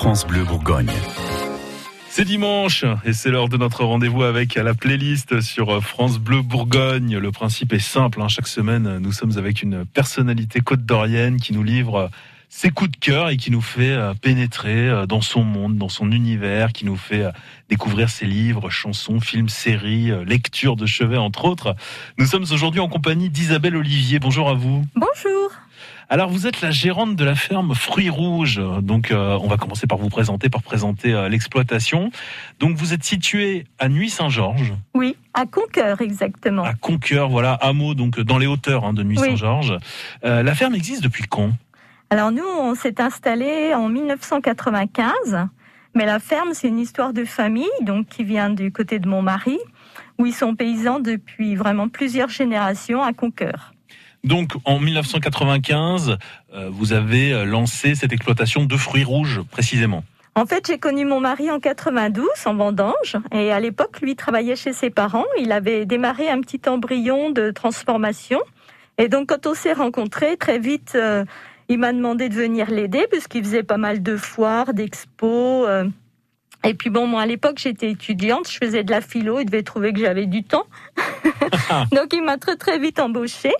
France 0.00 0.26
Bleu 0.26 0.44
Bourgogne. 0.44 0.90
C'est 2.08 2.24
dimanche 2.24 2.86
et 3.04 3.12
c'est 3.12 3.30
l'heure 3.30 3.50
de 3.50 3.58
notre 3.58 3.84
rendez-vous 3.84 4.22
avec 4.22 4.54
la 4.54 4.72
playlist 4.72 5.42
sur 5.42 5.84
France 5.84 6.18
Bleu 6.18 6.40
Bourgogne. 6.40 7.18
Le 7.18 7.30
principe 7.30 7.74
est 7.74 7.80
simple, 7.80 8.22
hein. 8.22 8.28
chaque 8.28 8.46
semaine 8.46 8.96
nous 8.96 9.12
sommes 9.12 9.36
avec 9.36 9.60
une 9.60 9.84
personnalité 9.84 10.60
côte 10.60 10.86
d'Orienne 10.86 11.38
qui 11.38 11.52
nous 11.52 11.62
livre 11.62 12.08
ses 12.48 12.70
coups 12.70 12.92
de 12.92 12.96
cœur 12.96 13.28
et 13.28 13.36
qui 13.36 13.50
nous 13.50 13.60
fait 13.60 13.92
euh, 13.92 14.14
pénétrer 14.14 14.88
euh, 14.88 15.04
dans 15.04 15.20
son 15.20 15.44
monde, 15.44 15.76
dans 15.76 15.90
son 15.90 16.10
univers, 16.12 16.72
qui 16.72 16.86
nous 16.86 16.96
fait 16.96 17.24
euh, 17.24 17.30
découvrir 17.68 18.08
ses 18.08 18.24
livres, 18.24 18.70
chansons, 18.70 19.20
films, 19.20 19.50
séries, 19.50 20.12
lectures 20.24 20.76
de 20.76 20.86
chevet 20.86 21.18
entre 21.18 21.44
autres. 21.44 21.76
Nous 22.16 22.24
sommes 22.24 22.46
aujourd'hui 22.50 22.80
en 22.80 22.88
compagnie 22.88 23.28
d'Isabelle 23.28 23.76
Olivier. 23.76 24.18
Bonjour 24.18 24.48
à 24.48 24.54
vous. 24.54 24.82
Bonjour. 24.94 25.59
Alors 26.12 26.28
vous 26.28 26.48
êtes 26.48 26.60
la 26.60 26.72
gérante 26.72 27.14
de 27.14 27.24
la 27.24 27.36
ferme 27.36 27.72
Fruits 27.72 28.10
Rouges. 28.10 28.60
Donc 28.82 29.12
on 29.12 29.46
va 29.46 29.56
commencer 29.56 29.86
par 29.86 29.96
vous 29.96 30.08
présenter, 30.08 30.48
par 30.48 30.60
présenter 30.60 31.28
l'exploitation. 31.30 32.10
Donc 32.58 32.76
vous 32.76 32.92
êtes 32.92 33.04
situé 33.04 33.64
à 33.78 33.88
Nuit-Saint-Georges. 33.88 34.74
Oui, 34.92 35.16
à 35.34 35.46
Conqueur 35.46 36.00
exactement. 36.00 36.64
À 36.64 36.74
Conqueur, 36.74 37.28
voilà, 37.28 37.52
hameau 37.52 37.94
donc 37.94 38.18
dans 38.18 38.38
les 38.38 38.48
hauteurs 38.48 38.84
hein, 38.84 38.92
de 38.92 39.04
Nuit-Saint-Georges. 39.04 39.78
la 40.24 40.54
ferme 40.56 40.74
existe 40.74 41.04
depuis 41.04 41.22
quand? 41.30 41.52
Alors 42.10 42.32
nous, 42.32 42.42
on 42.44 42.74
s'est 42.74 43.00
installé 43.00 43.72
en 43.72 43.88
1995, 43.88 45.46
mais 45.94 46.06
la 46.06 46.18
ferme, 46.18 46.54
c'est 46.54 46.66
une 46.66 46.80
histoire 46.80 47.12
de 47.12 47.24
famille, 47.24 47.70
donc 47.82 48.08
qui 48.08 48.24
vient 48.24 48.50
du 48.50 48.72
côté 48.72 48.98
de 48.98 49.08
mon 49.08 49.22
mari, 49.22 49.60
où 50.18 50.26
ils 50.26 50.34
sont 50.34 50.56
paysans 50.56 50.98
depuis 50.98 51.54
vraiment 51.54 51.88
plusieurs 51.88 52.30
générations 52.30 53.00
à 53.00 53.12
Conqueur. 53.12 53.74
Donc 54.24 54.52
en 54.64 54.78
1995, 54.78 56.18
euh, 56.52 56.68
vous 56.70 56.92
avez 56.92 57.32
euh, 57.32 57.44
lancé 57.44 57.94
cette 57.94 58.12
exploitation 58.12 58.64
de 58.64 58.76
fruits 58.76 59.04
rouges 59.04 59.40
précisément. 59.50 60.04
En 60.34 60.46
fait, 60.46 60.66
j'ai 60.66 60.78
connu 60.78 61.04
mon 61.04 61.20
mari 61.20 61.50
en 61.50 61.58
92 61.58 62.26
en 62.44 62.54
vendange 62.54 63.16
et 63.32 63.50
à 63.50 63.58
l'époque, 63.58 64.00
lui 64.00 64.14
travaillait 64.14 64.56
chez 64.56 64.72
ses 64.72 64.90
parents. 64.90 65.24
Il 65.40 65.50
avait 65.52 65.86
démarré 65.86 66.30
un 66.30 66.40
petit 66.40 66.60
embryon 66.68 67.30
de 67.30 67.50
transformation. 67.50 68.40
Et 68.98 69.08
donc, 69.08 69.30
quand 69.30 69.46
on 69.46 69.54
s'est 69.54 69.72
rencontrés, 69.72 70.36
très 70.36 70.58
vite, 70.58 70.92
euh, 70.94 71.24
il 71.68 71.78
m'a 71.78 71.92
demandé 71.92 72.28
de 72.28 72.34
venir 72.34 72.70
l'aider 72.70 73.06
puisqu'il 73.10 73.44
faisait 73.44 73.62
pas 73.62 73.76
mal 73.76 74.02
de 74.02 74.16
foires, 74.16 74.74
d'expos. 74.74 75.66
Euh. 75.68 75.84
Et 76.64 76.74
puis 76.74 76.90
bon, 76.90 77.06
moi 77.06 77.22
à 77.22 77.26
l'époque 77.26 77.58
j'étais 77.58 77.90
étudiante, 77.90 78.50
je 78.50 78.58
faisais 78.58 78.84
de 78.84 78.90
la 78.90 79.00
philo, 79.00 79.40
il 79.40 79.46
devait 79.46 79.62
trouver 79.62 79.92
que 79.92 80.00
j'avais 80.00 80.26
du 80.26 80.42
temps. 80.42 80.66
Donc 81.92 82.12
il 82.12 82.22
m'a 82.22 82.36
très 82.36 82.56
très 82.56 82.78
vite 82.78 82.98
embauchée. 82.98 83.54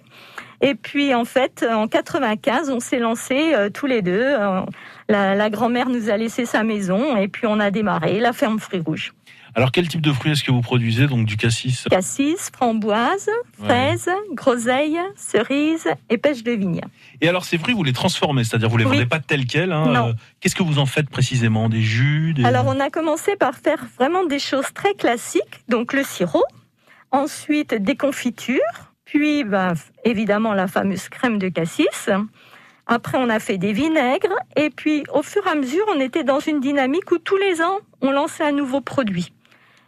Et 0.61 0.75
puis 0.75 1.15
en 1.15 1.25
fait, 1.25 1.65
en 1.69 1.89
95, 1.89 2.71
on 2.71 2.81
s'est 2.81 2.99
lancés 2.99 3.55
euh, 3.55 3.71
tous 3.71 3.87
les 3.87 4.03
deux. 4.03 4.23
Euh, 4.23 4.61
la, 5.09 5.35
la 5.35 5.51
grand-mère 5.51 5.89
nous 5.89 6.11
a 6.11 6.17
laissé 6.17 6.45
sa 6.45 6.63
maison 6.63 7.17
et 7.17 7.29
puis 7.29 7.47
on 7.47 7.61
a 7.61 7.71
démarré 7.71 8.21
la 8.21 8.33
ferme 8.33 8.59
Fruits 8.59 8.83
Rouges. 8.85 9.13
Alors, 9.55 9.73
quel 9.73 9.89
type 9.89 10.01
de 10.01 10.13
fruits 10.13 10.33
est-ce 10.33 10.45
que 10.45 10.53
vous 10.53 10.61
produisez? 10.61 11.07
Donc, 11.07 11.27
du 11.27 11.37
cassis 11.37 11.85
Cassis, 11.91 12.51
framboise, 12.55 13.29
fraise, 13.59 14.09
groseille, 14.33 14.99
cerise 15.17 15.89
et 16.09 16.19
pêche 16.19 16.45
de 16.45 16.53
vigne. 16.53 16.83
Et 17.21 17.29
alors, 17.29 17.45
ces 17.45 17.59
fruits, 17.59 17.75
vous 17.75 17.83
les 17.83 17.93
transformez, 17.93 18.45
c'est-à-dire 18.45 18.69
vous 18.69 18.77
les 18.77 18.85
vendez 18.85 19.07
pas 19.07 19.19
tels 19.19 19.47
quels 19.47 19.73
hein 19.73 19.87
Non. 19.87 20.09
Euh, 20.09 20.13
qu'est-ce 20.41 20.55
que 20.55 20.63
vous 20.63 20.79
en 20.79 20.87
faites 20.87 21.11
précisément? 21.11 21.69
Des 21.69 21.83
jus 21.83 22.35
Alors, 22.45 22.67
on 22.69 22.79
a 22.79 22.91
commencé 22.91 23.35
par 23.37 23.57
faire 23.57 23.85
vraiment 23.99 24.25
des 24.25 24.39
choses 24.39 24.73
très 24.73 24.95
classiques, 24.95 25.65
donc 25.69 25.93
le 25.93 26.05
sirop, 26.05 26.45
ensuite 27.11 27.75
des 27.75 27.97
confitures, 27.97 28.90
puis 29.11 29.43
ben, 29.43 29.75
évidemment 30.05 30.55
la 30.55 30.69
fameuse 30.69 31.09
crème 31.09 31.39
de 31.39 31.49
cassis. 31.49 32.09
Après, 32.87 33.19
on 33.19 33.29
a 33.29 33.41
fait 33.41 33.59
des 33.59 33.73
vinaigres. 33.73 34.37
Et 34.55 34.71
puis, 34.71 35.03
au 35.13 35.23
fur 35.23 35.45
et 35.49 35.51
à 35.51 35.57
mesure, 35.57 35.85
on 35.93 35.99
était 35.99 36.23
dans 36.23 36.39
une 36.39 36.61
dynamique 36.61 37.11
où 37.11 37.19
tous 37.19 37.37
les 37.37 37.61
ans, 37.61 37.79
on 38.03 38.13
lançait 38.13 38.45
un 38.45 38.53
nouveau 38.53 38.81
produit. 38.81 39.33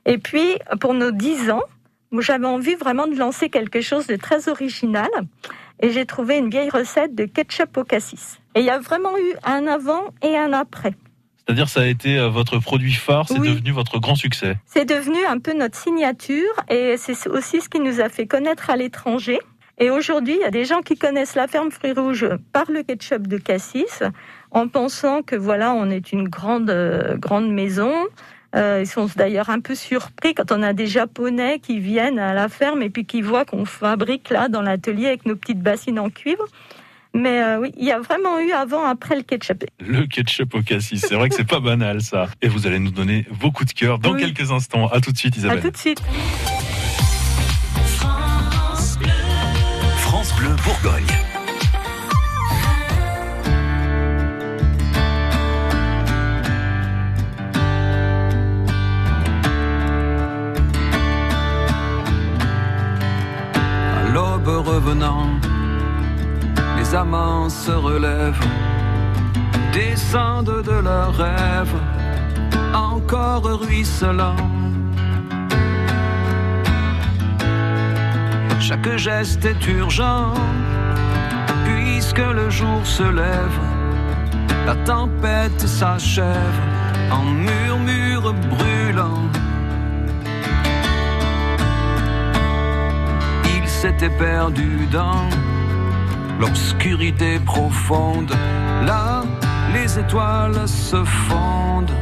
Et 0.07 0.19
puis, 0.19 0.59
pour 0.81 0.93
nos 0.95 1.13
10 1.13 1.51
ans, 1.53 1.63
j'avais 2.19 2.47
envie 2.47 2.75
vraiment 2.75 3.07
de 3.07 3.15
lancer 3.15 3.49
quelque 3.49 3.81
chose 3.81 4.09
de 4.09 4.17
très 4.17 4.49
original. 4.49 5.09
Et 5.79 5.91
j'ai 5.91 6.05
trouvé 6.05 6.39
une 6.39 6.51
vieille 6.51 6.71
recette 6.71 7.15
de 7.15 7.25
ketchup 7.25 7.77
au 7.77 7.85
cassis. 7.85 8.41
Et 8.57 8.61
il 8.61 8.67
y 8.67 8.71
a 8.71 8.81
vraiment 8.81 9.17
eu 9.17 9.35
un 9.45 9.69
avant 9.69 10.07
et 10.21 10.37
un 10.37 10.53
après. 10.53 10.95
C'est-à-dire 11.47 11.69
ça 11.69 11.81
a 11.81 11.87
été 11.87 12.19
euh, 12.19 12.29
votre 12.29 12.59
produit 12.59 12.93
phare, 12.93 13.27
c'est 13.29 13.39
devenu 13.39 13.73
votre 13.73 13.99
grand 13.99 14.15
succès. 14.15 14.57
C'est 14.67 14.85
devenu 14.85 15.25
un 15.27 15.39
peu 15.39 15.53
notre 15.55 15.77
signature 15.77 16.53
et 16.69 16.97
c'est 16.97 17.29
aussi 17.29 17.61
ce 17.61 17.69
qui 17.69 17.81
nous 17.81 18.01
a 18.01 18.09
fait 18.09 18.27
connaître 18.27 18.71
à 18.71 18.77
l'étranger. 18.77 19.39
Et 19.79 19.91
aujourd'hui, 19.91 20.35
il 20.35 20.41
y 20.41 20.45
a 20.45 20.51
des 20.51 20.65
gens 20.65 20.83
qui 20.83 20.97
connaissent 20.97 21.35
la 21.35 21.49
ferme 21.49 21.71
Fruits 21.71 21.93
Rouges 21.93 22.29
par 22.53 22.71
le 22.71 22.83
ketchup 22.83 23.27
de 23.27 23.39
Cassis, 23.39 24.03
en 24.51 24.69
pensant 24.69 25.23
que 25.23 25.35
voilà, 25.35 25.73
on 25.73 25.91
est 25.91 26.13
une 26.13 26.29
grande, 26.29 26.71
euh, 26.71 27.17
grande 27.17 27.51
maison, 27.51 27.93
euh, 28.55 28.81
ils 28.83 28.87
sont 28.87 29.09
d'ailleurs 29.17 29.49
un 29.49 29.61
peu 29.61 29.75
surpris 29.75 30.35
quand 30.35 30.53
on 30.53 30.63
a 30.63 30.73
des 30.73 30.87
Japonais 30.87 31.59
qui 31.59 31.79
viennent 31.79 32.19
à 32.19 32.35
la 32.35 32.49
ferme 32.49 32.83
et 32.83 32.91
puis 32.91 33.07
qui 33.07 33.23
voient 33.23 33.45
qu'on 33.47 33.65
fabrique 33.65 34.29
là 34.29 34.49
dans 34.49 34.61
l'atelier 34.61 35.07
avec 35.07 35.25
nos 35.25 35.37
petites 35.37 35.61
bassines 35.61 35.99
en 35.99 36.11
cuivre. 36.11 36.45
Mais 37.15 37.43
euh, 37.43 37.59
oui, 37.61 37.73
il 37.77 37.85
y 37.85 37.93
a 37.93 38.01
vraiment 38.01 38.39
eu 38.39 38.53
avant, 38.53 38.85
après 38.85 39.17
le 39.17 39.23
ketchup. 39.23 39.65
Le 39.81 40.07
ketchup 40.07 40.55
au 40.55 40.63
cassis, 40.63 41.05
c'est 41.07 41.15
vrai 41.15 41.29
que 41.29 41.35
c'est 41.35 41.47
pas 41.47 41.61
banal 41.61 42.01
ça. 42.01 42.29
Et 42.41 42.49
vous 42.49 42.67
allez 42.67 42.79
nous 42.79 42.91
donner 42.91 43.27
vos 43.31 43.51
coups 43.51 43.75
de 43.75 43.79
cœur 43.79 43.99
dans 43.99 44.15
quelques 44.15 44.51
instants. 44.51 44.89
À 44.89 45.01
tout 45.01 45.13
de 45.13 45.19
suite, 45.19 45.37
Isabelle. 45.37 45.59
À 45.59 45.63
tout 45.63 45.71
de 45.71 45.77
suite. 45.77 46.03
Se 67.67 67.71
relèvent, 67.71 68.45
descendent 69.73 70.63
de 70.65 70.79
leurs 70.89 71.15
rêves, 71.17 71.79
encore 72.75 73.45
ruisselant. 73.65 74.43
Chaque 78.59 78.97
geste 78.97 79.45
est 79.45 79.65
urgent, 79.69 80.35
puisque 81.65 82.27
le 82.39 82.51
jour 82.51 82.81
se 82.85 83.05
lève, 83.05 83.59
la 84.67 84.75
tempête 84.85 85.61
s'achève 85.61 86.59
en 87.13 87.25
murmure 87.47 88.35
brûlant. 88.51 89.23
s'était 93.83 94.17
perdu 94.17 94.87
dans 94.93 95.29
l'obscurité 96.43 97.39
profonde. 97.39 98.33
Là, 98.85 99.23
les 99.73 99.99
étoiles 99.99 100.67
se 100.67 101.01
fondent 101.05 101.97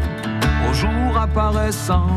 au 0.66 0.72
jour 0.72 1.10
apparaissant. 1.26 2.08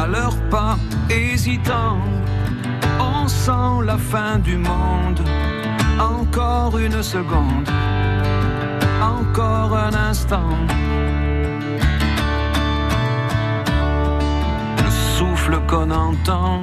À 0.00 0.06
leurs 0.06 0.40
pas 0.54 0.76
hésitants, 1.10 2.00
on 2.98 3.28
sent 3.28 3.74
la 3.84 3.98
fin 3.98 4.38
du 4.38 4.56
monde. 4.56 5.20
Encore 6.00 6.78
une 6.78 7.02
seconde, 7.02 7.68
encore 9.00 9.76
un 9.76 9.94
instant. 10.10 10.56
qu'on 15.66 15.90
entend, 15.90 16.62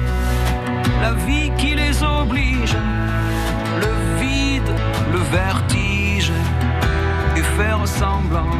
la 1.01 1.13
vie 1.13 1.51
qui 1.57 1.75
les 1.75 2.03
oblige, 2.03 2.75
le 3.83 3.93
vide, 4.21 4.71
le 5.11 5.19
vertige, 5.39 6.31
et 7.35 7.45
faire 7.57 7.87
semblant. 7.87 8.55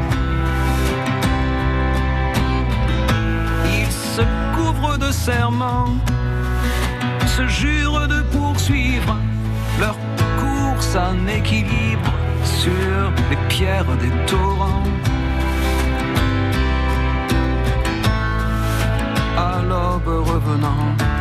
Ils 3.78 3.92
se 3.92 4.24
couvrent 4.56 4.98
de 4.98 5.12
serments, 5.12 5.96
se 7.38 7.48
jurent 7.48 8.08
de 8.08 8.22
poursuivre 8.38 9.16
leur 9.80 9.98
course 10.40 10.96
en 10.96 11.28
équilibre 11.28 12.12
les 13.30 13.38
pierres 13.48 13.86
des 14.00 14.12
torrents. 14.26 14.84
À 19.38 19.62
l'aube 19.68 20.28
revenant. 20.28 21.21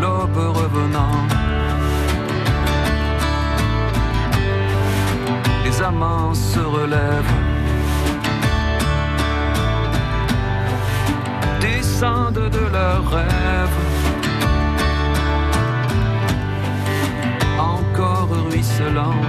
L'aube 0.00 0.56
revenant. 0.60 1.26
les 5.76 5.82
amants 5.82 6.34
se 6.34 6.60
relèvent, 6.60 7.34
descendent 11.60 12.48
de 12.58 12.64
leurs 12.72 13.10
rêves, 13.10 13.80
encore 17.58 18.28
ruisselant. 18.48 19.20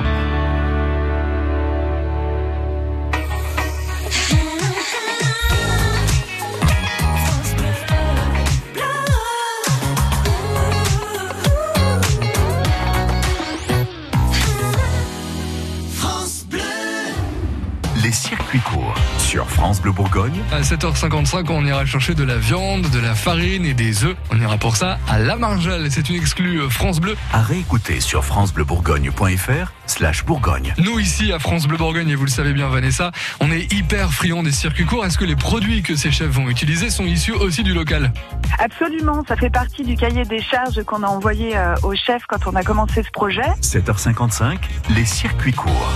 Circuits 18.57 18.77
courts 18.77 18.95
sur 19.19 19.49
France 19.49 19.81
Bleu 19.81 19.91
Bourgogne. 19.91 20.41
À 20.51 20.61
7h55, 20.61 21.45
on 21.49 21.65
ira 21.65 21.85
chercher 21.85 22.15
de 22.15 22.23
la 22.23 22.37
viande, 22.37 22.89
de 22.89 22.99
la 22.99 23.13
farine 23.13 23.65
et 23.65 23.73
des 23.73 24.03
œufs. 24.03 24.15
On 24.31 24.39
ira 24.39 24.57
pour 24.57 24.75
ça 24.75 24.99
à 25.07 25.19
La 25.19 25.35
Margelle. 25.35 25.87
C'est 25.91 26.09
une 26.09 26.15
exclue 26.15 26.61
euh, 26.61 26.69
France 26.69 26.99
Bleu. 26.99 27.15
À 27.33 27.41
réécouter 27.41 27.99
sur 27.99 28.23
francebleubourgogne.fr 28.23 29.71
slash 29.85 30.25
Bourgogne. 30.25 30.73
Nous 30.77 30.99
ici 30.99 31.31
à 31.33 31.39
France 31.39 31.67
Bleu 31.67 31.77
Bourgogne, 31.77 32.09
et 32.09 32.15
vous 32.15 32.25
le 32.25 32.31
savez 32.31 32.53
bien 32.53 32.67
Vanessa, 32.69 33.11
on 33.39 33.51
est 33.51 33.71
hyper 33.73 34.11
friand 34.11 34.43
des 34.43 34.51
circuits 34.51 34.85
courts. 34.85 35.05
Est-ce 35.05 35.17
que 35.17 35.25
les 35.25 35.35
produits 35.35 35.83
que 35.83 35.95
ces 35.95 36.11
chefs 36.11 36.31
vont 36.31 36.49
utiliser 36.49 36.89
sont 36.89 37.05
issus 37.05 37.33
aussi 37.33 37.63
du 37.63 37.73
local? 37.73 38.11
Absolument, 38.59 39.23
ça 39.27 39.35
fait 39.35 39.51
partie 39.51 39.83
du 39.83 39.95
cahier 39.95 40.23
des 40.23 40.41
charges 40.41 40.81
qu'on 40.83 41.03
a 41.03 41.07
envoyé 41.07 41.57
euh, 41.57 41.75
au 41.83 41.93
chef 41.95 42.23
quand 42.27 42.47
on 42.47 42.55
a 42.55 42.63
commencé 42.63 43.03
ce 43.03 43.11
projet. 43.11 43.49
7h55, 43.61 44.57
les 44.95 45.05
circuits 45.05 45.53
courts. 45.53 45.93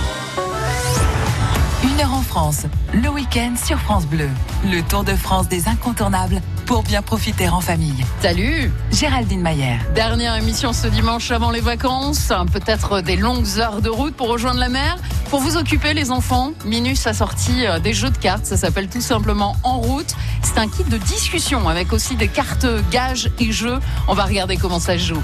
Une 1.92 2.00
heure 2.00 2.14
en 2.14 2.22
France, 2.22 2.64
le 2.94 3.08
week-end 3.10 3.52
sur 3.62 3.78
France 3.78 4.06
Bleu. 4.06 4.28
Le 4.64 4.80
Tour 4.82 5.04
de 5.04 5.14
France 5.14 5.48
des 5.48 5.68
incontournables 5.68 6.40
pour 6.64 6.82
bien 6.82 7.02
profiter 7.02 7.50
en 7.50 7.60
famille. 7.60 8.04
Salut 8.22 8.70
Géraldine 8.92 9.42
Mayer. 9.42 9.76
Dernière 9.94 10.34
émission 10.36 10.72
ce 10.72 10.86
dimanche 10.86 11.30
avant 11.30 11.50
les 11.50 11.60
vacances, 11.60 12.32
peut-être 12.50 13.02
des 13.02 13.16
longues 13.16 13.58
heures 13.58 13.82
de 13.82 13.90
route 13.90 14.14
pour 14.14 14.28
rejoindre 14.28 14.58
la 14.58 14.70
mer. 14.70 14.96
Pour 15.28 15.40
vous 15.40 15.58
occuper 15.58 15.92
les 15.92 16.10
enfants, 16.10 16.52
Minus 16.64 17.06
a 17.06 17.12
sorti 17.12 17.66
euh, 17.66 17.78
des 17.78 17.92
jeux 17.92 18.10
de 18.10 18.16
cartes, 18.16 18.46
ça 18.46 18.56
s'appelle 18.56 18.88
tout 18.88 19.02
simplement 19.02 19.56
En 19.62 19.78
route. 19.78 20.14
C'est 20.42 20.58
un 20.58 20.68
kit 20.68 20.84
de 20.84 20.96
discussion 20.96 21.68
avec 21.68 21.92
aussi 21.92 22.16
des 22.16 22.28
cartes 22.28 22.66
gages 22.90 23.30
et 23.38 23.52
jeux. 23.52 23.80
On 24.08 24.14
va 24.14 24.24
regarder 24.24 24.56
comment 24.56 24.80
ça 24.80 24.94
se 24.94 25.04
joue. 25.04 25.22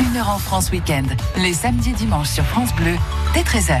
Une 0.00 0.16
heure 0.18 0.28
en 0.28 0.38
France 0.38 0.70
week-end, 0.70 1.04
les 1.38 1.54
samedis 1.54 1.90
et 1.90 1.94
dimanches 1.94 2.28
sur 2.28 2.44
France 2.44 2.74
Bleu, 2.74 2.96
dès 3.32 3.42
13h. 3.42 3.80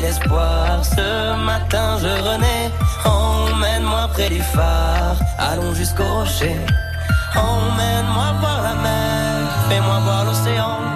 D'espoir. 0.00 0.84
Ce 0.84 1.36
matin 1.44 1.98
je 2.02 2.12
renais. 2.28 2.70
Emmène-moi 3.04 4.08
près 4.12 4.28
du 4.28 4.40
phare. 4.40 5.16
Allons 5.38 5.74
jusqu'au 5.74 6.04
rocher. 6.04 6.56
Emmène-moi 7.34 8.28
voir 8.40 8.62
la 8.62 8.74
mer. 8.74 9.48
Fais-moi 9.68 9.98
voir 10.00 10.24
l'océan. 10.24 10.89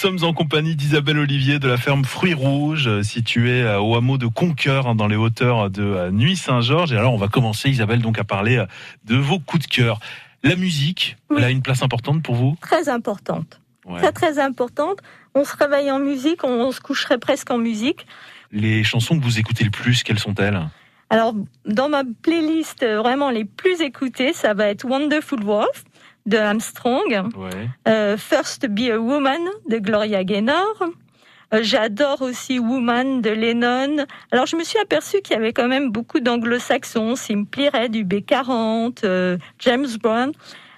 Sommes 0.00 0.24
en 0.24 0.32
compagnie 0.32 0.76
d'Isabelle 0.76 1.18
Olivier 1.18 1.58
de 1.58 1.68
la 1.68 1.76
ferme 1.76 2.06
Fruits 2.06 2.32
Rouges, 2.32 2.88
euh, 2.88 3.02
située 3.02 3.66
au 3.78 3.96
hameau 3.96 4.16
de 4.16 4.26
Conqueur, 4.26 4.86
hein, 4.86 4.94
dans 4.94 5.06
les 5.06 5.16
hauteurs 5.16 5.68
de 5.68 5.82
euh, 5.82 6.10
Nuit-Saint-Georges. 6.10 6.94
Et 6.94 6.96
alors, 6.96 7.12
on 7.12 7.18
va 7.18 7.28
commencer, 7.28 7.68
Isabelle, 7.68 8.00
donc 8.00 8.18
à 8.18 8.24
parler 8.24 8.56
euh, 8.56 8.66
de 9.04 9.16
vos 9.16 9.38
coups 9.38 9.68
de 9.68 9.70
cœur. 9.70 10.00
La 10.42 10.56
musique, 10.56 11.18
Oui. 11.28 11.36
elle 11.38 11.44
a 11.44 11.50
une 11.50 11.60
place 11.60 11.82
importante 11.82 12.22
pour 12.22 12.34
vous? 12.34 12.56
Très 12.62 12.88
importante. 12.88 13.60
Ouais. 13.84 14.00
Très, 14.00 14.12
très 14.12 14.38
importante. 14.38 15.00
On 15.34 15.44
se 15.44 15.54
réveille 15.54 15.90
en 15.90 15.98
musique, 15.98 16.44
on, 16.44 16.48
on 16.48 16.72
se 16.72 16.80
coucherait 16.80 17.18
presque 17.18 17.50
en 17.50 17.58
musique. 17.58 18.06
Les 18.52 18.82
chansons 18.84 19.18
que 19.18 19.22
vous 19.22 19.38
écoutez 19.38 19.64
le 19.64 19.70
plus, 19.70 20.02
quelles 20.02 20.18
sont-elles? 20.18 20.66
Alors, 21.10 21.34
dans 21.66 21.90
ma 21.90 22.04
playlist, 22.22 22.86
vraiment 22.86 23.28
les 23.28 23.44
plus 23.44 23.82
écoutées, 23.82 24.32
ça 24.32 24.54
va 24.54 24.68
être 24.68 24.86
Wonderful 24.86 25.44
Wolf 25.44 25.84
de 26.26 26.36
Armstrong, 26.36 27.22
Ouais. 27.36 27.68
euh, 27.88 28.16
First 28.16 28.66
Be 28.68 28.90
a 28.92 28.98
Woman 28.98 29.40
de 29.68 29.78
Gloria 29.78 30.22
Gaynor. 30.24 30.74
Euh, 31.52 31.60
J'adore 31.62 32.22
aussi 32.22 32.58
Woman 32.60 33.20
de 33.22 33.30
Lennon. 33.30 34.04
Alors, 34.30 34.46
je 34.46 34.54
me 34.56 34.62
suis 34.62 34.78
aperçue 34.78 35.20
qu'il 35.22 35.34
y 35.34 35.38
avait 35.38 35.52
quand 35.52 35.66
même 35.66 35.90
beaucoup 35.90 36.20
d'anglo-saxons. 36.20 37.16
Simply 37.16 37.68
Red 37.68 37.90
du 37.92 38.04
B40, 38.04 38.98
euh, 39.04 39.36
James 39.58 39.88
Brown. 40.00 40.30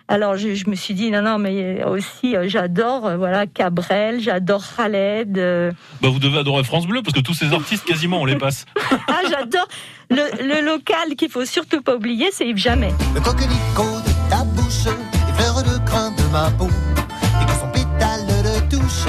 Alors, 0.09 0.37
je, 0.37 0.55
je 0.55 0.69
me 0.71 0.75
suis 0.75 0.95
dit, 0.95 1.11
non, 1.11 1.23
non, 1.23 1.39
mais 1.39 1.85
aussi, 1.85 2.37
euh, 2.37 2.45
j'adore, 2.49 3.07
euh, 3.07 3.17
voilà, 3.17 3.47
Cabrel, 3.47 4.21
j'adore 4.21 4.63
Khaled. 4.77 5.39
euh, 5.39 5.71
Bah, 6.03 6.09
vous 6.09 6.19
devez 6.19 6.39
adorer 6.39 6.65
France 6.65 6.87
Bleu, 6.87 7.03
parce 7.03 7.15
que 7.15 7.21
tous 7.21 7.35
ces 7.35 7.53
artistes, 7.53 7.85
quasiment, 7.85 8.21
on 8.21 8.25
les 8.25 8.37
passe. 8.37 8.65
Ah, 9.09 9.21
j'adore. 9.29 9.67
Le, 10.11 10.23
le 10.43 10.65
local 10.67 11.17
qu'il 11.17 11.31
faut 11.31 11.45
surtout 11.45 11.81
pas 11.83 11.97
oublier, 11.97 12.29
c'est 12.33 12.47
Yves 12.47 12.57
Jamais. 12.59 12.93
Le 13.15 13.21
coquelicot 13.21 14.01
de 14.05 14.31
ta 14.31 14.45
bouche, 14.45 14.93
fleurs 15.37 15.63
de 15.63 15.79
crin 15.87 16.11
de 16.11 16.23
ma 16.33 16.51
peau, 16.51 16.69
et 16.69 17.47
que 17.47 17.53
son 17.61 17.69
pétale 17.69 18.27
de 18.27 18.77
touche, 18.77 19.07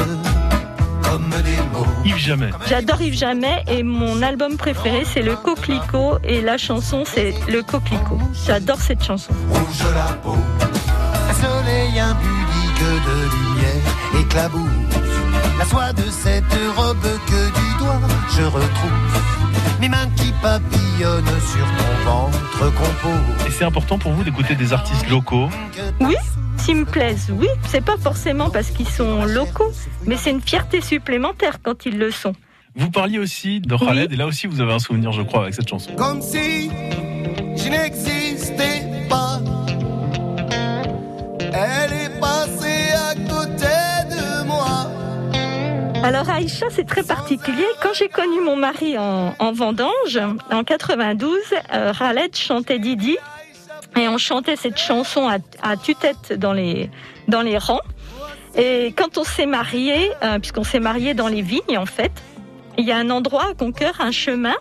comme 1.03 1.29
des 1.29 1.57
mots. 1.71 1.85
Yves 2.05 2.17
Jamais. 2.17 2.49
J'adore 2.67 3.01
Yves 3.01 3.17
Jamais 3.17 3.63
et 3.67 3.83
mon 3.83 4.21
album 4.21 4.57
préféré, 4.57 5.03
c'est 5.05 5.21
le 5.21 5.35
Coquelicot 5.35 6.19
et 6.23 6.41
la 6.41 6.57
chanson, 6.57 7.03
c'est 7.05 7.33
le 7.49 7.61
Coquelicot. 7.63 8.19
J'adore 8.45 8.79
cette 8.81 9.03
chanson. 9.03 9.33
Rouge 9.49 9.93
la 9.95 10.13
peau, 10.13 10.35
un 10.35 11.33
soleil 11.33 11.99
impudique 11.99 12.83
de 13.07 13.15
lumière 13.35 14.21
éclabousse. 14.21 14.69
La 15.59 15.65
soie 15.65 15.93
de 15.93 16.09
cette 16.09 16.57
robe 16.75 17.07
que 17.27 17.45
du 17.47 17.77
doigt 17.79 17.99
je 18.35 18.43
retrouve. 18.43 19.22
Mes 19.79 19.89
mains 19.89 20.07
qui 20.15 20.31
papillonnent 20.41 21.39
sur 21.41 21.65
ton 21.77 22.09
ventre 22.09 22.73
compose. 22.75 23.47
Et 23.47 23.51
c'est 23.51 23.65
important 23.65 23.97
pour 23.97 24.11
vous 24.11 24.23
d'écouter 24.23 24.55
des 24.55 24.73
artistes 24.73 25.09
locaux 25.09 25.49
Oui, 25.99 26.15
s'ils 26.57 26.77
me 26.77 26.85
plaisent, 26.85 27.31
oui. 27.31 27.47
C'est 27.67 27.83
pas 27.83 27.97
forcément 27.97 28.49
parce 28.49 28.69
qu'ils 28.69 28.87
sont 28.89 29.25
locaux, 29.25 29.71
mais 30.05 30.17
c'est 30.17 30.31
une 30.31 30.41
fierté 30.41 30.81
supplémentaire 30.81 31.57
quand 31.61 31.85
ils 31.85 31.97
le 31.97 32.11
sont. 32.11 32.33
Vous 32.75 32.89
parliez 32.89 33.19
aussi 33.19 33.59
de 33.59 33.75
Khaled, 33.75 34.11
et 34.11 34.15
là 34.15 34.25
aussi, 34.25 34.47
vous 34.47 34.59
avez 34.59 34.73
un 34.73 34.79
souvenir, 34.79 35.11
je 35.11 35.21
crois, 35.21 35.43
avec 35.43 35.53
cette 35.53 35.69
chanson. 35.69 35.91
Comme 35.95 36.21
si 36.21 36.69
je 37.55 37.69
n'existais 37.69 39.07
pas. 39.09 39.39
Elle 41.53 41.93
est 41.93 42.19
passée 42.19 42.72
Alors 46.03 46.29
Aïcha, 46.29 46.65
c'est 46.69 46.85
très 46.85 47.01
particulier. 47.01 47.65
Quand 47.81 47.93
j'ai 47.93 48.09
connu 48.09 48.41
mon 48.41 48.57
mari 48.57 48.97
en, 48.97 49.33
en 49.39 49.51
vendange, 49.53 50.19
en 50.51 50.65
92, 50.65 51.39
euh, 51.73 51.93
chantait 52.33 52.77
Didi. 52.77 53.17
Et 53.95 54.09
on 54.09 54.17
chantait 54.17 54.57
cette 54.57 54.77
chanson 54.77 55.29
à, 55.29 55.77
tue-tête 55.77 56.33
dans 56.33 56.51
les, 56.51 56.89
dans 57.29 57.41
les 57.41 57.57
rangs. 57.57 57.79
Et 58.57 58.93
quand 58.97 59.17
on 59.17 59.23
s'est 59.23 59.45
marié, 59.45 60.11
euh, 60.23 60.39
puisqu'on 60.39 60.65
s'est 60.65 60.81
marié 60.81 61.13
dans 61.13 61.29
les 61.29 61.41
vignes 61.41 61.77
en 61.77 61.85
fait, 61.85 62.11
il 62.77 62.85
y 62.85 62.91
a 62.91 62.97
un 62.97 63.09
endroit 63.09 63.51
à 63.51 63.53
Conqueur, 63.53 63.93
un 63.99 64.11
chemin, 64.11 64.55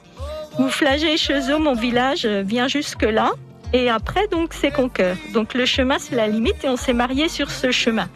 où 0.61 0.69
Flagey 0.69 1.17
et 1.17 1.59
mon 1.59 1.75
village, 1.75 2.25
vient 2.25 2.69
jusque-là. 2.69 3.33
Et 3.73 3.91
après, 3.91 4.29
donc, 4.29 4.53
c'est 4.53 4.71
Conqueur. 4.71 5.17
Donc 5.33 5.55
le 5.55 5.67
chemin, 5.67 5.99
c'est 5.99 6.15
la 6.15 6.29
limite 6.29 6.63
et 6.63 6.69
on 6.69 6.77
s'est 6.77 6.93
marié 6.93 7.29
sur 7.29 7.51
ce 7.51 7.73
chemin. 7.73 8.09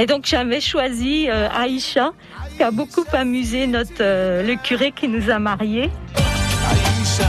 Et 0.00 0.06
donc 0.06 0.24
j'avais 0.24 0.62
choisi 0.62 1.28
euh, 1.28 1.46
Aïcha, 1.54 2.12
qui 2.56 2.62
a 2.62 2.70
beaucoup 2.70 3.04
amusé 3.12 3.66
notre, 3.66 4.00
euh, 4.00 4.42
le 4.42 4.54
curé 4.54 4.92
qui 4.92 5.08
nous 5.08 5.28
a 5.28 5.38
mariés. 5.38 5.90
Aïcha, 6.70 7.28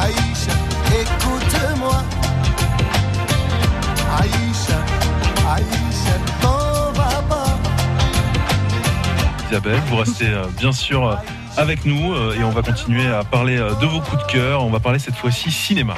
Aïcha, 0.00 0.52
écoute-moi. 1.02 2.02
Aïcha, 4.18 4.78
Aïcha, 5.46 6.16
t'en 6.40 6.92
vas 6.92 7.22
pas. 7.28 7.58
Isabelle, 9.50 9.80
vous 9.88 9.96
restez 9.96 10.28
euh, 10.28 10.46
bien 10.58 10.72
sûr 10.72 11.18
avec 11.58 11.84
nous 11.84 12.14
euh, 12.14 12.34
et 12.38 12.44
on 12.44 12.50
va 12.50 12.62
continuer 12.62 13.06
à 13.06 13.22
parler 13.24 13.58
euh, 13.58 13.74
de 13.74 13.86
vos 13.86 14.00
coups 14.00 14.26
de 14.26 14.32
cœur. 14.32 14.64
On 14.64 14.70
va 14.70 14.80
parler 14.80 14.98
cette 14.98 15.16
fois-ci 15.16 15.50
cinéma. 15.50 15.94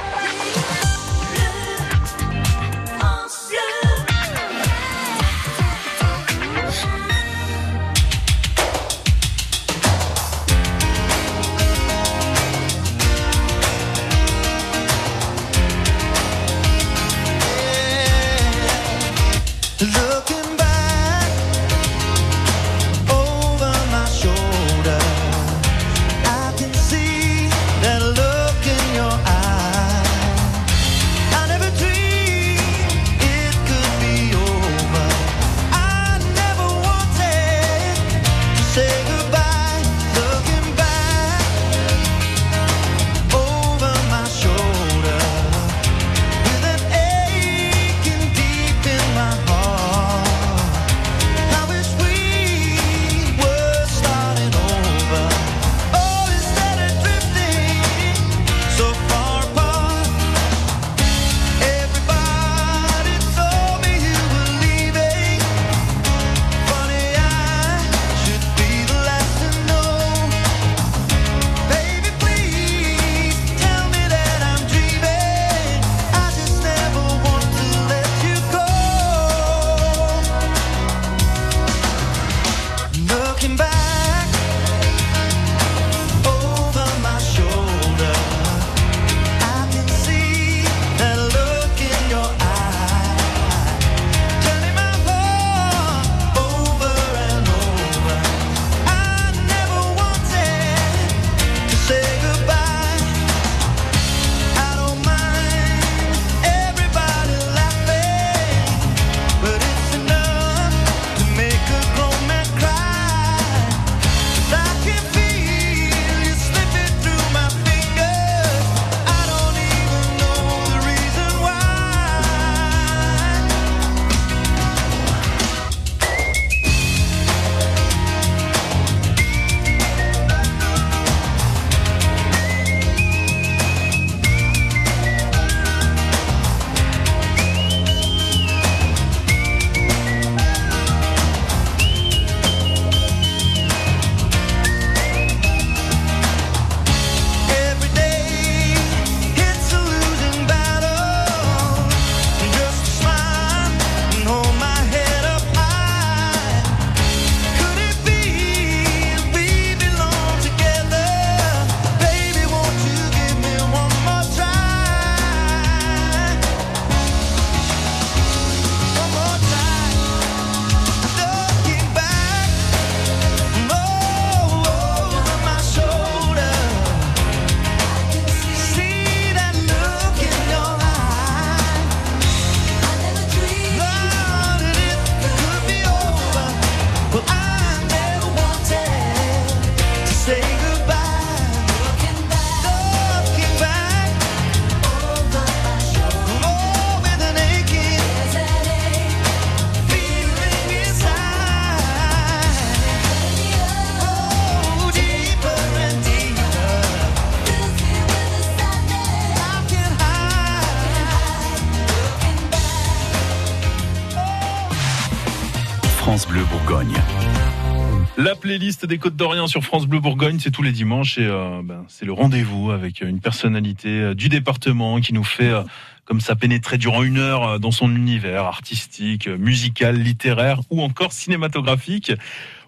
Des 218.83 218.99
Côtes 218.99 219.17
d'Orient 219.17 219.47
sur 219.47 219.63
France 219.65 219.87
Bleu 219.87 219.99
Bourgogne, 220.01 220.39
c'est 220.39 220.51
tous 220.51 220.63
les 220.63 220.73
dimanches 220.73 221.17
et 221.17 221.27
euh, 221.27 221.63
ben, 221.65 221.85
c'est 221.89 222.05
le 222.05 222.13
rendez-vous 222.13 222.71
avec 222.71 223.01
une 223.01 223.19
personnalité 223.21 223.89
euh, 223.89 224.15
du 224.15 224.29
département 224.29 225.01
qui 225.01 225.15
nous 225.15 225.25
fait 225.25 225.49
euh, 225.51 225.63
comme 226.05 226.21
ça 226.21 226.35
pénétrer 226.37 226.77
durant 226.77 227.03
une 227.03 227.17
heure 227.17 227.43
euh, 227.49 227.59
dans 227.59 227.71
son 227.71 227.95
univers 227.95 228.45
artistique, 228.45 229.27
euh, 229.29 229.39
musical, 229.39 229.97
littéraire 229.97 230.61
ou 230.71 230.83
encore 230.83 231.13
cinématographique. 231.13 232.13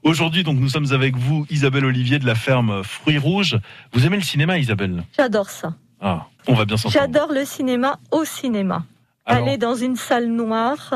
Aujourd'hui, 0.04 0.42
donc, 0.42 0.58
nous 0.58 0.70
sommes 0.70 0.90
avec 0.92 1.16
vous, 1.16 1.44
Isabelle 1.50 1.84
Olivier 1.84 2.18
de 2.18 2.24
la 2.26 2.34
ferme 2.34 2.82
Fruits 2.82 3.18
Rouges. 3.18 3.58
Vous 3.92 4.06
aimez 4.06 4.16
le 4.16 4.22
cinéma, 4.22 4.56
Isabelle? 4.58 5.04
J'adore 5.16 5.50
ça. 5.50 5.74
Ah, 6.00 6.26
on 6.46 6.54
va 6.54 6.64
bien 6.64 6.78
s'entendre. 6.78 7.04
J'adore 7.04 7.32
le 7.32 7.44
cinéma 7.44 7.98
au 8.10 8.24
cinéma. 8.24 8.84
Alors- 9.26 9.46
Aller 9.46 9.58
dans 9.58 9.74
une 9.74 9.96
salle 9.96 10.28
noire 10.28 10.94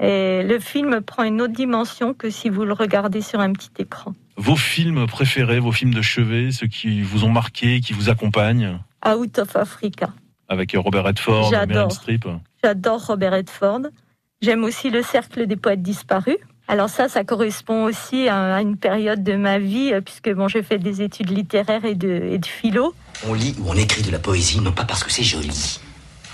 et 0.00 0.42
le 0.44 0.58
film 0.60 1.00
prend 1.00 1.24
une 1.24 1.40
autre 1.40 1.54
dimension 1.54 2.14
que 2.14 2.30
si 2.30 2.48
vous 2.50 2.64
le 2.64 2.72
regardez 2.72 3.20
sur 3.20 3.40
un 3.40 3.52
petit 3.52 3.70
écran. 3.78 4.12
Vos 4.40 4.56
films 4.56 5.06
préférés, 5.06 5.60
vos 5.60 5.70
films 5.70 5.92
de 5.92 6.00
chevet, 6.00 6.50
ceux 6.50 6.66
qui 6.66 7.02
vous 7.02 7.24
ont 7.24 7.30
marqué, 7.30 7.80
qui 7.82 7.92
vous 7.92 8.08
accompagnent, 8.08 8.78
Out 9.06 9.38
of 9.38 9.54
Africa. 9.54 10.14
avec 10.48 10.72
Robert 10.74 11.04
Redford, 11.04 11.50
J'adore. 11.50 11.76
Meryl 11.76 11.90
Streep. 11.92 12.26
J'adore 12.64 13.04
Robert 13.04 13.32
Redford. 13.32 13.80
J'aime 14.40 14.64
aussi 14.64 14.88
le 14.88 15.02
Cercle 15.02 15.46
des 15.46 15.56
poètes 15.56 15.82
disparus. 15.82 16.38
Alors 16.68 16.88
ça, 16.88 17.10
ça 17.10 17.22
correspond 17.22 17.84
aussi 17.84 18.30
à 18.30 18.62
une 18.62 18.78
période 18.78 19.22
de 19.22 19.34
ma 19.36 19.58
vie, 19.58 19.92
euh, 19.92 20.00
puisque 20.00 20.32
bon, 20.32 20.48
j'ai 20.48 20.62
fait 20.62 20.78
des 20.78 21.02
études 21.02 21.28
littéraires 21.28 21.84
et 21.84 21.94
de, 21.94 22.08
et 22.32 22.38
de 22.38 22.46
philo. 22.46 22.94
On 23.26 23.34
lit 23.34 23.54
ou 23.58 23.68
on 23.68 23.74
écrit 23.74 24.00
de 24.02 24.10
la 24.10 24.18
poésie 24.20 24.62
non 24.62 24.72
pas 24.72 24.84
parce 24.84 25.04
que 25.04 25.12
c'est 25.12 25.22
joli. 25.22 25.80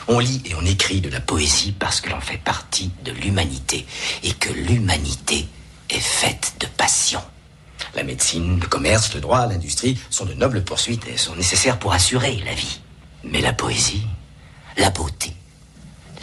On 0.06 0.20
lit 0.20 0.42
et 0.46 0.54
on 0.54 0.64
écrit 0.64 1.00
de 1.00 1.10
la 1.10 1.18
poésie 1.20 1.74
parce 1.76 2.00
que 2.00 2.10
l'on 2.10 2.20
fait 2.20 2.38
partie 2.38 2.92
de 3.04 3.10
l'humanité 3.10 3.84
et 4.22 4.30
que 4.30 4.52
l'humanité 4.52 5.48
est 5.90 5.98
faite 5.98 6.54
de 6.60 6.68
passion. 6.68 7.20
La 7.96 8.02
médecine, 8.02 8.60
le 8.60 8.66
commerce, 8.66 9.14
le 9.14 9.22
droit, 9.22 9.46
l'industrie 9.46 9.98
sont 10.10 10.26
de 10.26 10.34
nobles 10.34 10.62
poursuites 10.62 11.08
et 11.08 11.16
sont 11.16 11.34
nécessaires 11.34 11.78
pour 11.78 11.94
assurer 11.94 12.42
la 12.44 12.52
vie. 12.52 12.80
Mais 13.24 13.40
la 13.40 13.54
poésie, 13.54 14.06
la 14.76 14.90
beauté, 14.90 15.32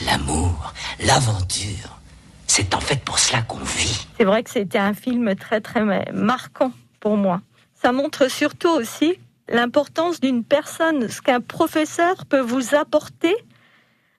l'amour, 0.05 0.73
l'aventure, 0.99 1.99
c'est 2.45 2.75
en 2.75 2.79
fait 2.79 3.03
pour 3.03 3.17
cela 3.17 3.41
qu'on 3.41 3.57
vit. 3.57 4.05
C'est 4.17 4.23
vrai 4.23 4.43
que 4.43 4.51
c'était 4.51 4.77
un 4.77 4.93
film 4.93 5.35
très 5.35 5.61
très 5.61 5.83
marquant 6.13 6.71
pour 6.99 7.17
moi. 7.17 7.41
Ça 7.73 7.91
montre 7.91 8.29
surtout 8.29 8.69
aussi 8.69 9.17
l'importance 9.49 10.19
d'une 10.19 10.43
personne, 10.43 11.09
ce 11.09 11.21
qu'un 11.21 11.41
professeur 11.41 12.27
peut 12.27 12.39
vous 12.39 12.75
apporter 12.75 13.35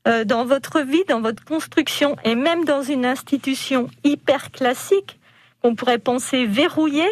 euh, 0.08 0.24
dans 0.24 0.44
votre 0.44 0.80
vie, 0.80 1.04
dans 1.08 1.20
votre 1.20 1.44
construction, 1.44 2.16
et 2.24 2.34
même 2.34 2.64
dans 2.64 2.82
une 2.82 3.06
institution 3.06 3.88
hyper 4.02 4.50
classique 4.50 5.20
qu'on 5.62 5.76
pourrait 5.76 5.98
penser 5.98 6.46
verrouillée. 6.46 7.10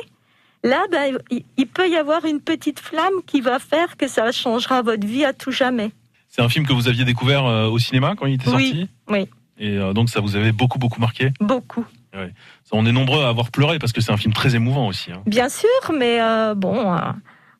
Là, 0.64 0.84
ben, 0.90 1.18
il- 1.30 1.66
peut 1.66 1.88
y 1.88 1.96
avoir 1.96 2.24
une 2.24 2.40
petite 2.40 2.78
flamme 2.78 3.14
qui 3.26 3.40
va 3.40 3.58
faire 3.58 3.96
que 3.96 4.06
ça 4.06 4.30
changera 4.30 4.82
votre 4.82 5.06
vie 5.06 5.24
à 5.24 5.32
tout 5.32 5.50
jamais. 5.50 5.90
C'est 6.28 6.42
un 6.42 6.48
film 6.48 6.66
que 6.66 6.72
vous 6.72 6.88
aviez 6.88 7.04
découvert 7.04 7.44
euh, 7.46 7.66
au 7.68 7.78
cinéma 7.78 8.14
quand 8.16 8.26
il 8.26 8.34
était 8.34 8.48
Oui, 8.50 8.68
sorti 8.68 8.88
oui, 9.08 9.28
Et 9.58 9.76
euh, 9.78 9.92
donc 9.92 10.08
ça 10.08 10.20
vous 10.20 10.36
avait 10.36 10.52
beaucoup 10.52 10.78
beaucoup 10.78 11.00
marqué 11.00 11.30
beaucoup. 11.40 11.84
On 12.74 12.86
est 12.86 12.92
nombreux 12.92 13.22
à 13.24 13.28
avoir 13.28 13.50
pleuré 13.50 13.78
parce 13.78 13.92
que 13.92 14.00
c'est 14.00 14.12
un 14.12 14.16
film 14.16 14.32
très 14.32 14.54
émouvant 14.54 14.86
aussi. 14.86 15.12
hein. 15.12 15.22
Bien 15.26 15.48
sûr, 15.50 15.68
mais 15.98 16.22
euh, 16.22 16.54
bon, 16.54 16.94
euh, 16.94 16.98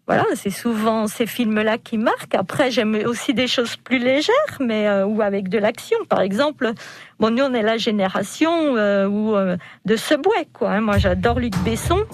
voilà, 0.07 0.25
c'est 0.35 0.51
souvent 0.51 1.07
ces 1.07 1.27
films-là 1.27 1.77
qui 1.79 1.99
marquent. 1.99 2.35
Après, 2.35 2.71
j'aime 2.71 2.95
aussi 3.07 3.35
des 3.35 3.47
choses 3.47 3.77
plus 3.77 3.99
légères, 3.99 4.57
mais 4.61 4.87
euh, 4.89 5.05
ou 5.07 5.21
avec 5.21 5.49
de 5.51 5.59
l'action. 5.59 5.99
Par 6.09 6.21
exemple, 6.23 6.73
bon, 7.21 7.31
nous 7.31 7.43
on 7.45 7.53
est 7.53 7.63
la 7.63 7.77
génération 7.77 8.73
où, 9.07 9.35
de 9.85 9.97
Subway, 9.97 10.49
quoi. 10.55 10.71
hein. 10.73 10.81
Moi, 10.81 10.97
j'adore 10.99 11.39
Luc 11.41 11.55
Besson. 11.65 12.05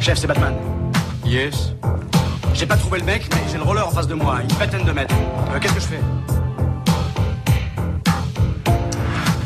Chef, 0.00 0.18
c'est 0.18 0.26
Batman. 0.26 0.54
Yes. 1.24 1.72
J'ai 2.54 2.66
pas 2.66 2.76
trouvé 2.76 3.00
le 3.00 3.04
mec, 3.04 3.28
mais 3.32 3.40
j'ai 3.50 3.58
le 3.58 3.64
roller 3.64 3.86
en 3.86 3.90
face 3.90 4.06
de 4.06 4.14
moi, 4.14 4.38
une 4.42 4.48
vingtaine 4.56 4.84
de 4.84 4.92
mètres. 4.92 5.14
Euh, 5.54 5.58
Qu'est-ce 5.60 5.74
que 5.74 5.80
je 5.80 5.86
fais? 5.86 6.00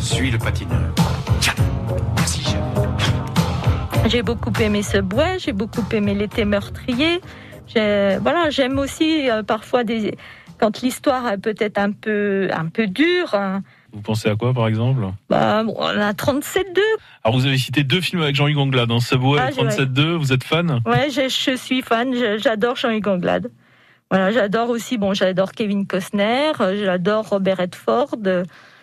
Suis 0.01 0.31
le 0.31 0.39
patineur. 0.39 0.93
Tiens. 1.41 1.55
Merci, 2.17 2.43
chef. 2.45 2.61
J'ai 4.07 4.23
beaucoup 4.23 4.53
aimé 4.61 4.83
Subway, 4.83 5.39
j'ai 5.39 5.53
beaucoup 5.53 5.85
aimé 5.93 6.15
l'été 6.15 6.45
meurtrier. 6.45 7.21
Voilà, 7.75 8.51
j'aime 8.51 8.79
aussi 8.79 9.31
euh, 9.31 9.43
parfois 9.43 9.85
des 9.85 10.17
quand 10.59 10.83
l'histoire 10.83 11.27
est 11.29 11.39
peut-être 11.39 11.79
un 11.79 11.93
peu 11.93 12.49
un 12.53 12.67
peu 12.67 12.87
dure. 12.87 13.35
hein. 13.35 13.63
Vous 13.93 14.01
pensez 14.03 14.29
à 14.29 14.37
quoi 14.37 14.55
par 14.55 14.69
exemple 14.69 15.03
Bah, 15.29 15.65
bon, 15.65 15.75
on 15.77 15.83
a 15.85 16.13
37-2. 16.13 16.79
Alors 17.25 17.37
vous 17.39 17.47
avez 17.47 17.59
cité 17.59 17.83
deux 17.83 18.01
films 18.01 18.23
avec 18.23 18.37
Jean-Hugues 18.37 18.59
Anglade, 18.59 18.89
dans 18.89 19.01
Subway 19.01 19.39
Ah, 19.41 19.51
et 19.51 19.55
j'ai- 19.55 19.61
37.2, 19.63 20.15
vous 20.17 20.33
êtes 20.33 20.45
fan 20.45 20.81
Ouais, 20.87 21.09
je, 21.11 21.23
je 21.29 21.57
suis 21.57 21.83
fan, 21.83 22.15
je- 22.15 22.39
j'adore 22.39 22.77
Jean-Hugues 22.77 23.09
Anglade. 23.09 23.51
Voilà, 24.11 24.33
j'adore 24.33 24.71
aussi, 24.71 24.99
bon, 24.99 25.15
j'adore 25.15 25.53
Kevin 25.53 25.87
Costner, 25.87 26.51
euh, 26.61 26.85
j'adore 26.85 27.29
Robert 27.29 27.59
Redford. 27.59 28.17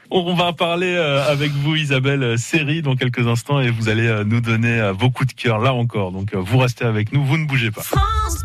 On 0.10 0.34
va 0.36 0.54
parler 0.54 0.96
euh, 0.96 1.22
avec 1.30 1.52
vous 1.52 1.76
Isabelle 1.76 2.24
euh, 2.24 2.38
série 2.38 2.82
dans 2.82 2.96
quelques 2.96 3.28
instants 3.28 3.60
et 3.60 3.70
vous 3.70 3.90
allez 3.90 4.24
nous 4.26 4.40
donner 4.40 4.92
vos 4.98 5.10
coups 5.10 5.36
de 5.36 5.42
cœur 5.42 5.60
là 5.60 5.74
encore. 5.74 6.14
Donc 6.14 6.34
vous 6.34 6.58
restez 6.58 6.86
avec 6.86 7.12
nous, 7.12 7.26
vous 7.26 7.38
ne 7.38 7.46
bougez 7.46 7.72
pas. 7.72 7.82
France 7.82 8.42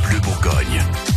Bleu 0.00 0.20
Bourgogne. 0.20 1.11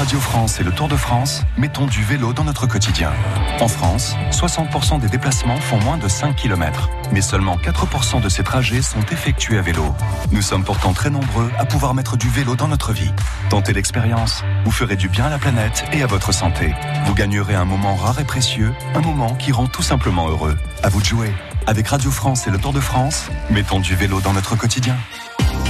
Radio 0.00 0.18
France 0.18 0.58
et 0.58 0.64
le 0.64 0.72
Tour 0.72 0.88
de 0.88 0.96
France, 0.96 1.42
mettons 1.58 1.84
du 1.84 2.02
vélo 2.02 2.32
dans 2.32 2.44
notre 2.44 2.66
quotidien. 2.66 3.12
En 3.60 3.68
France, 3.68 4.16
60% 4.30 4.98
des 4.98 5.08
déplacements 5.08 5.58
font 5.58 5.78
moins 5.80 5.98
de 5.98 6.08
5 6.08 6.36
km, 6.36 6.88
mais 7.12 7.20
seulement 7.20 7.58
4% 7.58 8.22
de 8.22 8.30
ces 8.30 8.42
trajets 8.42 8.80
sont 8.80 9.04
effectués 9.12 9.58
à 9.58 9.60
vélo. 9.60 9.94
Nous 10.32 10.40
sommes 10.40 10.64
pourtant 10.64 10.94
très 10.94 11.10
nombreux 11.10 11.50
à 11.58 11.66
pouvoir 11.66 11.92
mettre 11.92 12.16
du 12.16 12.30
vélo 12.30 12.56
dans 12.56 12.68
notre 12.68 12.94
vie. 12.94 13.12
Tentez 13.50 13.74
l'expérience, 13.74 14.42
vous 14.64 14.70
ferez 14.70 14.96
du 14.96 15.10
bien 15.10 15.26
à 15.26 15.28
la 15.28 15.38
planète 15.38 15.84
et 15.92 16.02
à 16.02 16.06
votre 16.06 16.32
santé. 16.32 16.72
Vous 17.04 17.14
gagnerez 17.14 17.54
un 17.54 17.66
moment 17.66 17.94
rare 17.94 18.18
et 18.20 18.24
précieux, 18.24 18.72
un 18.94 19.02
moment 19.02 19.34
qui 19.34 19.52
rend 19.52 19.66
tout 19.66 19.82
simplement 19.82 20.30
heureux. 20.30 20.56
À 20.82 20.88
vous 20.88 21.00
de 21.00 21.06
jouer. 21.06 21.30
Avec 21.66 21.88
Radio 21.88 22.10
France 22.10 22.46
et 22.46 22.50
le 22.50 22.56
Tour 22.56 22.72
de 22.72 22.80
France, 22.80 23.28
mettons 23.50 23.80
du 23.80 23.94
vélo 23.94 24.22
dans 24.22 24.32
notre 24.32 24.56
quotidien. 24.56 24.96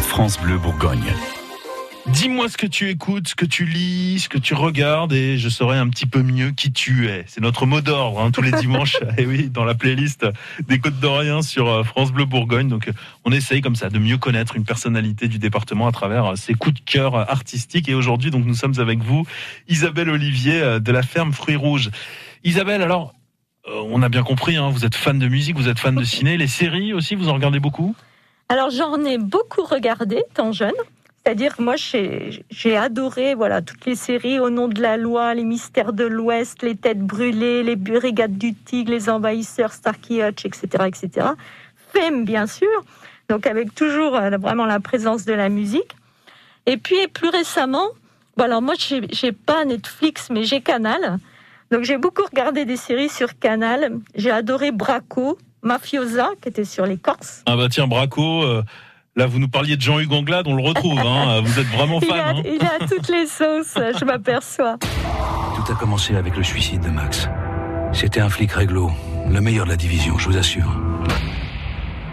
France 0.06 0.38
Bleu 0.38 0.56
Bourgogne. 0.56 1.12
Dis-moi 2.06 2.48
ce 2.48 2.56
que 2.56 2.66
tu 2.66 2.88
écoutes, 2.88 3.28
ce 3.28 3.34
que 3.34 3.44
tu 3.44 3.64
lis, 3.66 4.20
ce 4.20 4.28
que 4.28 4.38
tu 4.38 4.54
regardes, 4.54 5.12
et 5.12 5.36
je 5.36 5.48
saurai 5.48 5.76
un 5.76 5.88
petit 5.88 6.06
peu 6.06 6.22
mieux 6.22 6.50
qui 6.50 6.72
tu 6.72 7.08
es. 7.08 7.24
C'est 7.26 7.42
notre 7.42 7.66
mot 7.66 7.80
d'ordre 7.82 8.20
hein, 8.20 8.30
tous 8.30 8.42
les 8.42 8.50
dimanches. 8.60 8.98
et 9.18 9.26
oui, 9.26 9.50
dans 9.50 9.64
la 9.64 9.74
playlist 9.74 10.26
des 10.66 10.78
Côtes 10.78 10.98
d'Orient 10.98 11.42
sur 11.42 11.68
euh, 11.68 11.84
France 11.84 12.10
Bleu 12.10 12.24
Bourgogne. 12.24 12.68
Donc, 12.68 12.88
euh, 12.88 12.92
on 13.24 13.32
essaye 13.32 13.60
comme 13.60 13.76
ça 13.76 13.90
de 13.90 13.98
mieux 13.98 14.16
connaître 14.16 14.56
une 14.56 14.64
personnalité 14.64 15.28
du 15.28 15.38
département 15.38 15.86
à 15.86 15.92
travers 15.92 16.32
euh, 16.32 16.36
ses 16.36 16.54
coups 16.54 16.80
de 16.80 16.84
cœur 16.84 17.14
artistiques. 17.16 17.88
Et 17.88 17.94
aujourd'hui, 17.94 18.30
donc, 18.30 18.46
nous 18.46 18.54
sommes 18.54 18.78
avec 18.78 19.00
vous, 19.00 19.24
Isabelle 19.68 20.08
Olivier 20.08 20.80
de 20.80 20.92
la 20.92 21.02
ferme 21.02 21.32
Fruits 21.32 21.56
Rouges. 21.56 21.90
Isabelle, 22.44 22.82
alors, 22.82 23.14
on 23.66 24.02
a 24.02 24.08
bien 24.08 24.22
compris, 24.22 24.56
hein, 24.56 24.70
vous 24.70 24.84
êtes 24.84 24.94
fan 24.96 25.18
de 25.18 25.28
musique, 25.28 25.56
vous 25.56 25.68
êtes 25.68 25.78
fan 25.78 25.94
de 25.94 26.04
ciné, 26.04 26.38
les 26.38 26.46
séries 26.46 26.94
aussi, 26.94 27.14
vous 27.14 27.28
en 27.28 27.34
regardez 27.34 27.60
beaucoup? 27.60 27.94
Alors 28.48 28.70
j'en 28.70 29.04
ai 29.04 29.16
beaucoup 29.16 29.62
regardé 29.62 30.24
tant 30.34 30.50
jeune. 30.50 30.72
C'est-à-dire 31.24 31.54
moi 31.58 31.74
j'ai 31.76 32.76
adoré 32.76 33.34
voilà 33.34 33.60
toutes 33.60 33.84
les 33.84 33.94
séries 33.94 34.38
au 34.38 34.48
nom 34.48 34.68
de 34.68 34.80
la 34.80 34.96
loi, 34.96 35.34
les 35.34 35.44
mystères 35.44 35.92
de 35.92 36.04
l'Ouest, 36.04 36.62
les 36.62 36.76
têtes 36.76 37.00
brûlées, 37.00 37.62
les 37.62 37.76
brigades 37.76 38.38
du 38.38 38.54
Tigre, 38.54 38.90
les 38.90 39.10
envahisseurs, 39.10 39.72
Starkey 39.72 40.26
Hutch, 40.26 40.46
etc., 40.46 40.84
etc. 40.86 41.28
Femme 41.92 42.24
bien 42.24 42.46
sûr, 42.46 42.68
donc 43.28 43.46
avec 43.46 43.74
toujours 43.74 44.16
euh, 44.16 44.30
vraiment 44.38 44.64
la 44.64 44.80
présence 44.80 45.26
de 45.26 45.34
la 45.34 45.50
musique. 45.50 45.94
Et 46.64 46.78
puis 46.78 47.06
plus 47.12 47.28
récemment, 47.28 47.88
bon 48.38 48.44
alors 48.44 48.62
moi 48.62 48.74
j'ai 48.78 49.32
pas 49.32 49.66
Netflix 49.66 50.30
mais 50.30 50.44
j'ai 50.44 50.62
Canal, 50.62 51.18
donc 51.70 51.84
j'ai 51.84 51.98
beaucoup 51.98 52.24
regardé 52.24 52.64
des 52.64 52.76
séries 52.76 53.10
sur 53.10 53.38
Canal. 53.38 53.98
J'ai 54.14 54.30
adoré 54.30 54.72
Braco, 54.72 55.38
Mafiosa 55.62 56.30
qui 56.40 56.48
était 56.48 56.64
sur 56.64 56.86
les 56.86 56.96
Corses. 56.96 57.42
Ah 57.44 57.56
bah 57.56 57.68
tiens, 57.70 57.86
Braco, 57.86 58.42
euh, 58.42 58.62
là 59.16 59.26
vous 59.26 59.38
nous 59.38 59.48
parliez 59.48 59.76
de 59.76 59.82
Jean-Hugues 59.82 60.12
Anglade, 60.12 60.46
on 60.46 60.54
le 60.54 60.62
retrouve, 60.62 60.98
hein, 60.98 61.40
vous 61.44 61.58
êtes 61.58 61.66
vraiment 61.68 61.98
Il 62.02 62.08
fan. 62.08 62.18
a, 62.18 62.28
hein. 62.30 62.42
il 62.44 62.62
a 62.64 62.86
toutes 62.86 63.08
les 63.08 63.26
sauces, 63.26 63.74
je 63.98 64.04
m'aperçois. 64.04 64.76
Tout 64.80 65.72
a 65.72 65.74
commencé 65.76 66.16
avec 66.16 66.36
le 66.36 66.42
suicide 66.42 66.80
de 66.82 66.90
Max. 66.90 67.28
C'était 67.92 68.20
un 68.20 68.28
flic 68.28 68.52
réglo, 68.52 68.90
le 69.28 69.40
meilleur 69.40 69.64
de 69.64 69.70
la 69.70 69.76
division, 69.76 70.16
je 70.18 70.28
vous 70.28 70.36
assure. 70.36 70.70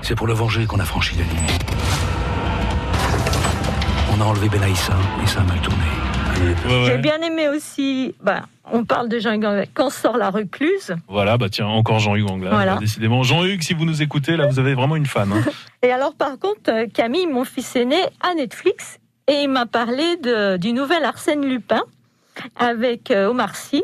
C'est 0.02 0.16
pour 0.16 0.28
le 0.28 0.34
venger 0.34 0.66
qu'on 0.66 0.80
a 0.80 0.86
franchi 0.86 1.16
la 1.16 1.24
ligne. 1.24 1.58
On 4.18 4.22
a 4.22 4.26
enlevé 4.26 4.50
Benaïssa 4.50 4.96
et 5.24 5.28
ça 5.28 5.42
a 5.42 5.44
mal 5.44 5.60
tourné. 5.62 5.84
J'ai 6.86 6.98
bien 6.98 7.20
aimé 7.22 7.48
aussi, 7.50 8.16
bah, 8.22 8.44
on 8.72 8.84
parle 8.84 9.10
de 9.10 9.20
Jean 9.20 9.32
Anglade, 9.36 9.68
quand 9.74 9.90
sort 9.90 10.18
la 10.18 10.30
recluse. 10.30 10.96
Voilà, 11.08 11.38
bah 11.38 11.48
tiens, 11.50 11.68
encore 11.68 12.00
Jean-Hugues 12.00 12.30
Anglade, 12.30 12.54
Voilà. 12.54 12.74
bah, 12.76 12.80
décidément. 12.80 13.24
Jean-Hugues, 13.24 13.64
si 13.64 13.74
vous 13.74 13.86
nous 13.86 14.02
écoutez, 14.02 14.36
là 14.38 14.48
vous 14.48 14.60
avez 14.60 14.74
vraiment 14.74 14.96
une 14.96 15.06
fan. 15.06 15.32
hein. 15.32 15.44
Et 15.84 15.92
alors 15.92 16.14
par 16.16 16.38
contre, 16.40 16.70
euh, 16.70 16.86
Camille, 16.94 17.28
mon 17.28 17.44
fils 17.46 17.76
aîné, 17.76 17.98
a 18.22 18.34
Netflix 18.36 19.00
et 19.28 19.42
il 19.44 19.50
m'a 19.50 19.66
parlé 19.66 20.18
de- 20.18 20.58
du 20.58 20.74
nouvel 20.74 21.04
Arsène 21.06 21.46
Lupin 21.46 21.82
avec 22.56 23.12
euh, 23.12 23.30
Omar 23.30 23.56
Sy. 23.56 23.84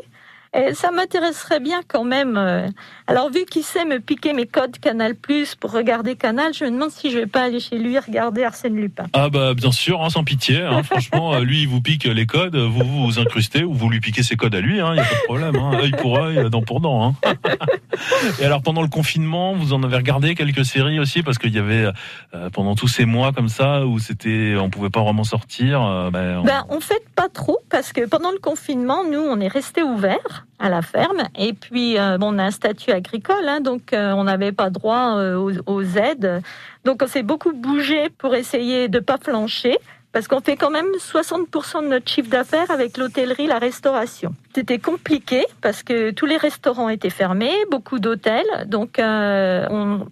Et 0.55 0.73
ça 0.75 0.91
m'intéresserait 0.91 1.59
bien 1.59 1.81
quand 1.87 2.03
même. 2.03 2.37
euh. 2.37 2.67
Alors 3.07 3.31
vu 3.31 3.45
qu'il 3.45 3.63
sait 3.63 3.85
me 3.85 3.99
piquer 3.99 4.33
mes 4.33 4.45
codes 4.45 4.77
Canal 4.79 5.15
Plus 5.15 5.55
pour 5.55 5.71
regarder 5.71 6.15
Canal, 6.15 6.53
je 6.53 6.63
me 6.65 6.69
demande 6.71 6.91
si 6.91 7.09
je 7.11 7.17
vais 7.19 7.25
pas 7.25 7.41
aller 7.41 7.59
chez 7.59 7.77
lui 7.79 7.97
regarder 7.97 8.43
Arsène 8.43 8.75
Lupin. 8.75 9.05
Ah 9.13 9.29
bah 9.29 9.55
bien 9.55 9.71
sûr, 9.71 10.03
hein, 10.03 10.09
sans 10.11 10.23
pitié. 10.23 10.61
hein. 10.61 10.83
franchement, 10.83 11.33
euh, 11.33 11.39
lui, 11.41 11.63
il 11.63 11.67
vous 11.67 11.81
pique 11.81 12.03
les 12.05 12.25
codes, 12.27 12.55
vous 12.55 12.83
vous, 12.83 13.05
vous 13.05 13.19
incrustez 13.19 13.63
ou 13.63 13.73
vous 13.73 13.89
lui 13.89 13.99
piquez 13.99 14.21
ses 14.21 14.35
codes 14.35 14.53
à 14.53 14.61
lui. 14.61 14.73
Il 14.77 14.83
n'y 14.83 14.99
a 14.99 15.05
pas 15.05 15.15
de 15.15 15.23
problème. 15.25 15.55
Hein, 15.57 15.79
œil 15.81 15.91
pour 15.91 16.19
œil, 16.19 16.49
dent 16.51 16.61
pour 16.61 16.81
dent. 16.81 17.15
hein. 17.25 17.39
Et 18.39 18.45
alors 18.45 18.61
pendant 18.61 18.81
le 18.81 18.87
confinement, 18.89 19.53
vous 19.53 19.73
en 19.73 19.81
avez 19.83 19.95
regardé 19.95 20.35
quelques 20.35 20.65
séries 20.65 20.99
aussi 20.99 21.23
parce 21.23 21.37
qu'il 21.37 21.53
y 21.53 21.59
avait 21.59 21.87
euh, 22.35 22.49
pendant 22.51 22.75
tous 22.75 22.87
ces 22.87 23.05
mois 23.05 23.31
comme 23.31 23.49
ça 23.49 23.85
où 23.85 23.97
c'était, 23.99 24.55
on 24.59 24.69
pouvait 24.69 24.89
pas 24.89 25.01
vraiment 25.01 25.23
sortir. 25.23 25.81
euh, 25.83 26.09
ben, 26.11 26.39
on- 26.39 26.43
Ben, 26.43 26.63
en 26.69 26.79
fait, 26.79 27.03
pas 27.15 27.29
trop, 27.29 27.59
parce 27.69 27.91
que 27.93 28.05
pendant 28.07 28.31
le 28.31 28.39
confinement, 28.39 29.03
nous, 29.03 29.19
on 29.19 29.39
est 29.39 29.47
resté 29.47 29.81
ouverts 29.83 30.42
à 30.59 30.69
la 30.69 30.81
ferme. 30.81 31.23
Et 31.37 31.53
puis, 31.53 31.97
euh, 31.97 32.17
on 32.21 32.39
a 32.39 32.43
un 32.43 32.51
statut 32.51 32.91
agricole, 32.91 33.47
hein, 33.47 33.59
donc 33.59 33.93
euh, 33.93 34.13
on 34.13 34.23
n'avait 34.23 34.51
pas 34.51 34.69
droit 34.69 35.17
euh, 35.17 35.61
aux, 35.65 35.81
aides. 35.81 36.41
Donc, 36.85 37.01
on 37.03 37.07
s'est 37.07 37.23
beaucoup 37.23 37.53
bougé 37.53 38.09
pour 38.17 38.35
essayer 38.35 38.87
de 38.87 38.99
pas 38.99 39.17
flancher. 39.17 39.77
Parce 40.13 40.27
qu'on 40.27 40.41
fait 40.41 40.55
quand 40.55 40.69
même 40.69 40.85
60% 40.95 41.83
de 41.83 41.87
notre 41.87 42.09
chiffre 42.09 42.29
d'affaires 42.29 42.69
avec 42.69 42.97
l'hôtellerie, 42.97 43.47
la 43.47 43.57
restauration. 43.57 44.35
C'était 44.53 44.77
compliqué 44.77 45.43
parce 45.61 45.81
que 45.81 46.11
tous 46.11 46.27
les 46.27 46.37
restaurants 46.37 46.89
étaient 46.89 47.09
fermés, 47.09 47.55
beaucoup 47.71 47.97
d'hôtels. 47.97 48.45
Donc, 48.67 48.99
euh, 48.99 49.65
on 49.71 50.05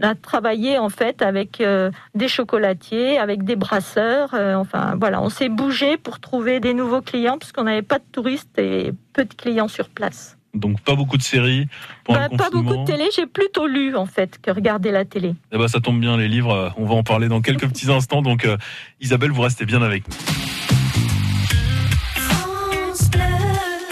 a 0.00 0.14
travaillé 0.14 0.78
en 0.78 0.88
fait 0.88 1.22
avec 1.22 1.60
euh, 1.60 1.90
des 2.14 2.28
chocolatiers, 2.28 3.18
avec 3.18 3.42
des 3.42 3.56
brasseurs. 3.56 4.32
euh, 4.34 4.54
enfin, 4.54 4.94
voilà, 4.98 5.20
on 5.20 5.28
s'est 5.28 5.48
bougé 5.48 5.96
pour 5.96 6.20
trouver 6.20 6.60
des 6.60 6.72
nouveaux 6.72 7.02
clients 7.02 7.38
puisqu'on 7.38 7.64
n'avait 7.64 7.82
pas 7.82 7.98
de 7.98 8.04
touristes 8.12 8.56
et 8.58 8.92
peu 9.12 9.24
de 9.24 9.34
clients 9.34 9.68
sur 9.68 9.88
place. 9.88 10.36
Donc 10.54 10.80
pas 10.80 10.94
beaucoup 10.94 11.16
de 11.16 11.22
séries 11.22 11.66
pendant 12.04 12.28
Pas, 12.28 12.50
beaucoup 12.50 12.76
de 12.76 12.84
télé, 12.84 13.04
j'ai 13.14 13.26
plutôt 13.26 13.66
lu 13.66 13.96
en 13.96 14.06
fait 14.06 14.38
que 14.40 14.50
regarder 14.50 14.90
la 14.90 15.04
télé. 15.04 15.34
Eh 15.52 15.58
ben, 15.58 15.68
ça 15.68 15.80
tombe 15.80 15.98
bien 16.00 16.16
les 16.16 16.28
livres. 16.28 16.52
euh, 16.54 16.68
On 16.76 16.84
va 16.86 16.94
en 16.94 17.02
parler 17.02 17.28
dans 17.28 17.40
quelques 17.40 17.66
petits 17.68 17.90
instants. 17.90 18.22
Donc 18.22 18.44
euh, 18.44 18.56
Isabelle, 19.00 19.30
vous 19.30 19.42
restez 19.42 19.64
bien 19.64 19.82
avec 19.82 20.04
nous. 20.08 20.14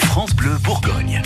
France 0.00 0.34
Bleu 0.34 0.56
Bourgogne. 0.62 1.22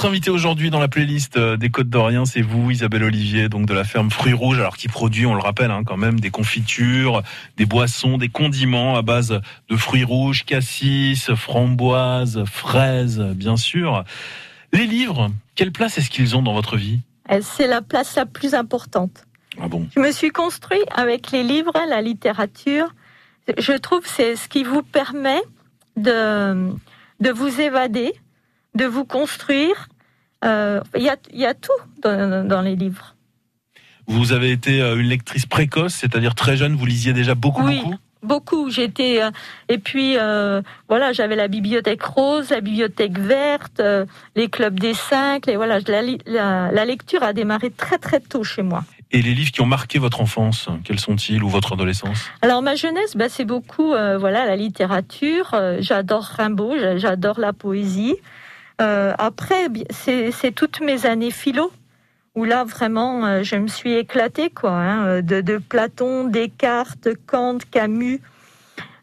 Notre 0.00 0.08
invité 0.08 0.30
aujourd'hui 0.30 0.70
dans 0.70 0.80
la 0.80 0.88
playlist 0.88 1.36
euh, 1.36 1.58
des 1.58 1.68
Côtes 1.68 1.90
d'Orient, 1.90 2.24
c'est 2.24 2.40
vous, 2.40 2.70
Isabelle 2.70 3.04
Olivier, 3.04 3.50
donc 3.50 3.66
de 3.66 3.74
la 3.74 3.84
ferme 3.84 4.10
Fruits 4.10 4.32
Rouges, 4.32 4.58
alors 4.58 4.78
qui 4.78 4.88
produit, 4.88 5.26
on 5.26 5.34
le 5.34 5.42
rappelle, 5.42 5.70
hein, 5.70 5.82
quand 5.84 5.98
même, 5.98 6.20
des 6.20 6.30
confitures, 6.30 7.22
des 7.58 7.66
boissons, 7.66 8.16
des 8.16 8.30
condiments 8.30 8.96
à 8.96 9.02
base 9.02 9.42
de 9.68 9.76
fruits 9.76 10.04
rouges, 10.04 10.46
cassis, 10.46 11.30
framboises, 11.34 12.44
fraises, 12.46 13.20
bien 13.20 13.58
sûr. 13.58 14.04
Les 14.72 14.86
livres, 14.86 15.30
quelle 15.54 15.70
place 15.70 15.98
est-ce 15.98 16.08
qu'ils 16.08 16.34
ont 16.34 16.40
dans 16.40 16.54
votre 16.54 16.78
vie? 16.78 17.00
Euh, 17.30 17.40
C'est 17.42 17.66
la 17.66 17.82
place 17.82 18.16
la 18.16 18.24
plus 18.24 18.54
importante. 18.54 19.26
Ah 19.60 19.68
bon? 19.68 19.86
Je 19.94 20.00
me 20.00 20.12
suis 20.12 20.30
construit 20.30 20.80
avec 20.96 21.30
les 21.30 21.42
livres, 21.42 21.74
la 21.86 22.00
littérature. 22.00 22.94
Je 23.58 23.72
trouve 23.72 24.00
que 24.00 24.08
c'est 24.08 24.34
ce 24.34 24.48
qui 24.48 24.64
vous 24.64 24.82
permet 24.82 25.42
de, 25.98 26.70
de 27.20 27.30
vous 27.30 27.60
évader, 27.60 28.14
de 28.74 28.84
vous 28.84 29.04
construire. 29.04 29.88
Euh, 30.44 30.80
Il 30.96 31.02
y, 31.02 31.08
a, 31.08 31.16
il 31.32 31.38
y 31.40 31.46
a 31.46 31.54
tout 31.54 31.72
dans, 32.02 32.46
dans 32.46 32.62
les 32.62 32.76
livres. 32.76 33.14
Vous 34.06 34.32
avez 34.32 34.50
été 34.50 34.80
euh, 34.80 34.96
une 34.96 35.06
lectrice 35.08 35.46
précoce, 35.46 35.94
c'est-à-dire 35.94 36.34
très 36.34 36.56
jeune, 36.56 36.74
vous 36.74 36.86
lisiez 36.86 37.12
déjà 37.12 37.34
beaucoup, 37.34 37.62
Oui. 37.64 37.80
beaucoup 37.82 37.96
Beaucoup. 38.22 38.68
J'étais 38.68 39.22
euh, 39.22 39.30
et 39.70 39.78
puis 39.78 40.18
euh, 40.18 40.60
voilà, 40.90 41.14
j'avais 41.14 41.36
la 41.36 41.48
bibliothèque 41.48 42.02
rose, 42.02 42.50
la 42.50 42.60
bibliothèque 42.60 43.18
verte, 43.18 43.80
euh, 43.80 44.04
les 44.36 44.48
clubs 44.50 44.78
des 44.78 44.92
cinq. 44.92 45.48
Et 45.48 45.56
voilà, 45.56 45.78
la, 45.80 46.02
li- 46.02 46.18
la- 46.26 46.70
la 46.70 46.84
lecture 46.84 47.22
a 47.22 47.32
démarré 47.32 47.70
très 47.70 47.96
très 47.96 48.20
tôt 48.20 48.44
chez 48.44 48.60
moi. 48.60 48.84
Et 49.10 49.22
les 49.22 49.32
livres 49.32 49.52
qui 49.52 49.62
ont 49.62 49.66
marqué 49.66 49.98
votre 49.98 50.20
enfance, 50.20 50.68
quels 50.84 51.00
sont-ils, 51.00 51.42
ou 51.42 51.48
votre 51.48 51.72
adolescence? 51.72 52.28
Alors 52.42 52.60
ma 52.60 52.74
jeunesse, 52.74 53.16
bah, 53.16 53.30
c'est 53.30 53.46
beaucoup 53.46 53.88
voilà 53.94 54.44
la 54.44 54.54
littérature. 54.56 55.58
J'adore 55.78 56.24
Rimbaud, 56.24 56.78
j'a- 56.78 56.98
j'adore 56.98 57.40
la 57.40 57.54
poésie. 57.54 58.16
Euh, 58.80 59.12
après, 59.18 59.66
c'est 59.90 60.52
toutes 60.54 60.80
mes 60.80 61.06
années 61.06 61.30
philo 61.30 61.70
où 62.34 62.44
là 62.44 62.64
vraiment 62.64 63.26
euh, 63.26 63.42
je 63.42 63.56
me 63.56 63.66
suis 63.66 63.94
éclatée 63.94 64.50
quoi, 64.50 64.70
hein, 64.70 65.20
de, 65.22 65.40
de 65.40 65.58
Platon, 65.58 66.24
Descartes, 66.24 67.08
Kant, 67.26 67.58
Camus. 67.70 68.20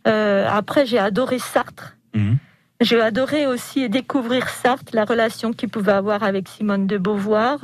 Euh, 0.07 0.47
après, 0.49 0.85
j'ai 0.85 0.97
adoré 0.99 1.37
Sartre. 1.39 1.95
Mhm. 2.15 2.37
J'ai 2.79 3.01
adoré 3.01 3.47
aussi 3.47 3.89
découvrir 3.89 4.49
Sartre, 4.49 4.93
la 4.93 5.03
relation 5.03 5.51
qu'il 5.51 5.69
pouvait 5.69 5.91
avoir 5.93 6.23
avec 6.23 6.47
Simone 6.47 6.87
de 6.87 6.97
Beauvoir. 6.97 7.59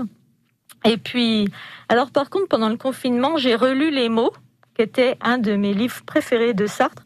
Et 0.86 0.98
puis, 0.98 1.48
alors 1.88 2.12
par 2.12 2.30
contre, 2.30 2.48
pendant 2.50 2.70
le 2.70 2.78
confinement, 2.78 3.38
j'ai 3.38 3.56
relu 3.56 3.90
Les 3.92 4.10
mots, 4.10 4.34
qui 4.76 4.82
était 4.82 5.18
un 5.22 5.38
de 5.38 5.56
mes 5.56 5.74
livres 5.74 6.02
préférés 6.06 6.54
de 6.54 6.66
Sartre. 6.66 7.04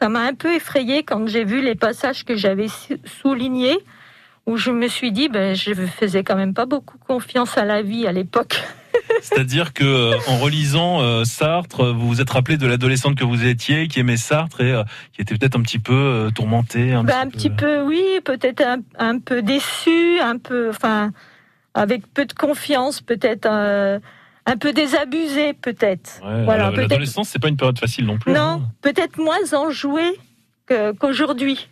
Ça 0.00 0.08
m'a 0.08 0.20
un 0.20 0.34
peu 0.34 0.54
effrayée 0.54 1.02
quand 1.02 1.26
j'ai 1.26 1.44
vu 1.44 1.60
les 1.60 1.74
passages 1.74 2.24
que 2.24 2.34
j'avais 2.36 2.68
sou- 2.68 2.96
soulignés, 3.04 3.78
où 4.50 4.56
je 4.56 4.70
me 4.70 4.88
suis 4.88 5.12
dit, 5.12 5.28
ben, 5.28 5.54
je 5.54 5.72
faisais 5.74 6.24
quand 6.24 6.36
même 6.36 6.54
pas 6.54 6.66
beaucoup 6.66 6.98
confiance 6.98 7.56
à 7.56 7.64
la 7.64 7.82
vie 7.82 8.06
à 8.06 8.12
l'époque. 8.12 8.62
C'est-à-dire 9.22 9.72
que 9.72 9.84
euh, 9.84 10.18
en 10.26 10.38
relisant 10.38 11.00
euh, 11.00 11.24
Sartre, 11.24 11.92
vous 11.92 12.08
vous 12.08 12.20
êtes 12.20 12.30
rappelé 12.30 12.56
de 12.56 12.66
l'adolescente 12.66 13.16
que 13.16 13.24
vous 13.24 13.44
étiez, 13.46 13.86
qui 13.88 14.00
aimait 14.00 14.16
Sartre 14.16 14.60
et 14.60 14.72
euh, 14.72 14.82
qui 15.12 15.22
était 15.22 15.36
peut-être 15.36 15.56
un 15.56 15.62
petit 15.62 15.78
peu 15.78 16.30
tourmentée. 16.34 16.92
Un 16.92 17.04
Ben, 17.04 17.12
petit 17.12 17.20
un 17.26 17.30
petit 17.30 17.50
peu, 17.50 17.82
oui, 17.82 18.02
peut-être 18.24 18.62
un, 18.62 18.78
un 18.98 19.18
peu 19.18 19.42
déçu, 19.42 20.18
un 20.20 20.38
peu, 20.38 20.70
enfin, 20.70 21.12
avec 21.74 22.12
peu 22.12 22.24
de 22.26 22.32
confiance, 22.32 23.00
peut-être 23.00 23.46
un 24.46 24.56
peu 24.56 24.72
désabusé, 24.72 25.52
peut-être. 25.52 26.20
Ouais, 26.24 26.44
voilà. 26.44 26.70
L'adolescence, 26.70 27.28
c'est 27.28 27.38
pas 27.38 27.48
une 27.48 27.56
période 27.56 27.78
facile 27.78 28.06
non 28.06 28.18
plus. 28.18 28.32
hein. 28.34 28.58
Non, 28.58 28.62
peut-être 28.82 29.18
moins 29.18 29.52
enjoué 29.54 30.02
que- 30.66 30.92
qu'aujourd'hui. 30.92 31.68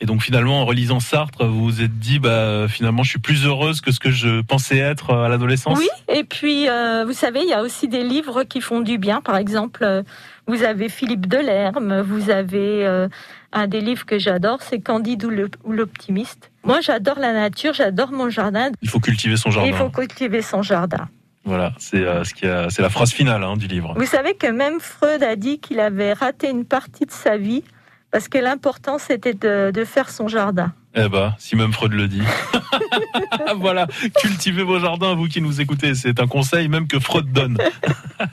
Et 0.00 0.06
donc 0.06 0.22
finalement, 0.22 0.62
en 0.62 0.64
relisant 0.64 1.00
Sartre, 1.00 1.44
vous 1.46 1.64
vous 1.64 1.80
êtes 1.82 1.98
dit, 1.98 2.18
bah 2.20 2.66
finalement, 2.68 3.02
je 3.02 3.10
suis 3.10 3.18
plus 3.18 3.44
heureuse 3.44 3.80
que 3.80 3.90
ce 3.90 3.98
que 3.98 4.10
je 4.12 4.42
pensais 4.42 4.78
être 4.78 5.10
euh, 5.10 5.24
à 5.24 5.28
l'adolescence. 5.28 5.76
Oui, 5.78 5.88
et 6.08 6.22
puis, 6.22 6.68
euh, 6.68 7.04
vous 7.04 7.12
savez, 7.12 7.40
il 7.42 7.48
y 7.48 7.52
a 7.52 7.62
aussi 7.62 7.88
des 7.88 8.04
livres 8.04 8.44
qui 8.44 8.60
font 8.60 8.80
du 8.80 8.96
bien. 8.96 9.20
Par 9.20 9.36
exemple, 9.36 9.82
euh, 9.82 10.04
vous 10.46 10.62
avez 10.62 10.88
Philippe 10.88 11.26
Delerme, 11.26 12.00
vous 12.02 12.30
avez 12.30 12.86
euh, 12.86 13.08
un 13.52 13.66
des 13.66 13.80
livres 13.80 14.06
que 14.06 14.20
j'adore, 14.20 14.62
c'est 14.62 14.78
Candide 14.80 15.24
ou 15.24 15.72
l'optimiste. 15.72 16.52
Moi, 16.62 16.80
j'adore 16.80 17.18
la 17.18 17.32
nature, 17.32 17.74
j'adore 17.74 18.12
mon 18.12 18.30
jardin. 18.30 18.70
Il 18.82 18.88
faut 18.88 19.00
cultiver 19.00 19.36
son 19.36 19.50
jardin. 19.50 19.68
Il 19.68 19.74
faut 19.74 19.90
cultiver 19.90 20.42
son 20.42 20.62
jardin. 20.62 21.08
Voilà, 21.44 21.72
c'est 21.78 21.96
euh, 22.04 22.22
ce 22.24 22.34
qui 22.34 22.46
a- 22.46 22.68
c'est 22.70 22.82
la 22.82 22.90
phrase 22.90 23.10
finale 23.10 23.42
hein, 23.42 23.56
du 23.56 23.66
livre. 23.66 23.94
Vous 23.96 24.06
savez 24.06 24.34
que 24.34 24.46
même 24.46 24.78
Freud 24.80 25.22
a 25.22 25.34
dit 25.34 25.58
qu'il 25.58 25.80
avait 25.80 26.12
raté 26.12 26.50
une 26.50 26.66
partie 26.66 27.06
de 27.06 27.10
sa 27.10 27.36
vie 27.38 27.64
parce 28.10 28.28
que 28.28 28.38
l'important 28.38 28.98
c'était 28.98 29.34
de, 29.34 29.70
de 29.72 29.84
faire 29.84 30.10
son 30.10 30.28
jardin. 30.28 30.72
Eh 30.94 31.08
ben, 31.08 31.34
si 31.38 31.54
même 31.54 31.72
Freud 31.72 31.92
le 31.92 32.08
dit. 32.08 32.22
voilà, 33.56 33.86
cultivez 34.20 34.62
vos 34.62 34.80
jardins, 34.80 35.14
vous 35.14 35.28
qui 35.28 35.40
nous 35.40 35.60
écoutez. 35.60 35.94
C'est 35.94 36.20
un 36.20 36.26
conseil 36.26 36.68
même 36.68 36.88
que 36.88 36.98
Freud 36.98 37.30
donne. 37.32 37.58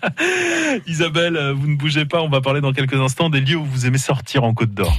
Isabelle, 0.87 1.53
vous 1.55 1.67
ne 1.67 1.75
bougez 1.75 2.05
pas. 2.05 2.21
On 2.21 2.29
va 2.29 2.41
parler 2.41 2.61
dans 2.61 2.73
quelques 2.73 2.95
instants 2.95 3.29
des 3.29 3.41
lieux 3.41 3.57
où 3.57 3.65
vous 3.65 3.85
aimez 3.85 3.97
sortir 3.97 4.43
en 4.43 4.53
Côte 4.53 4.73
d'Or. 4.73 4.95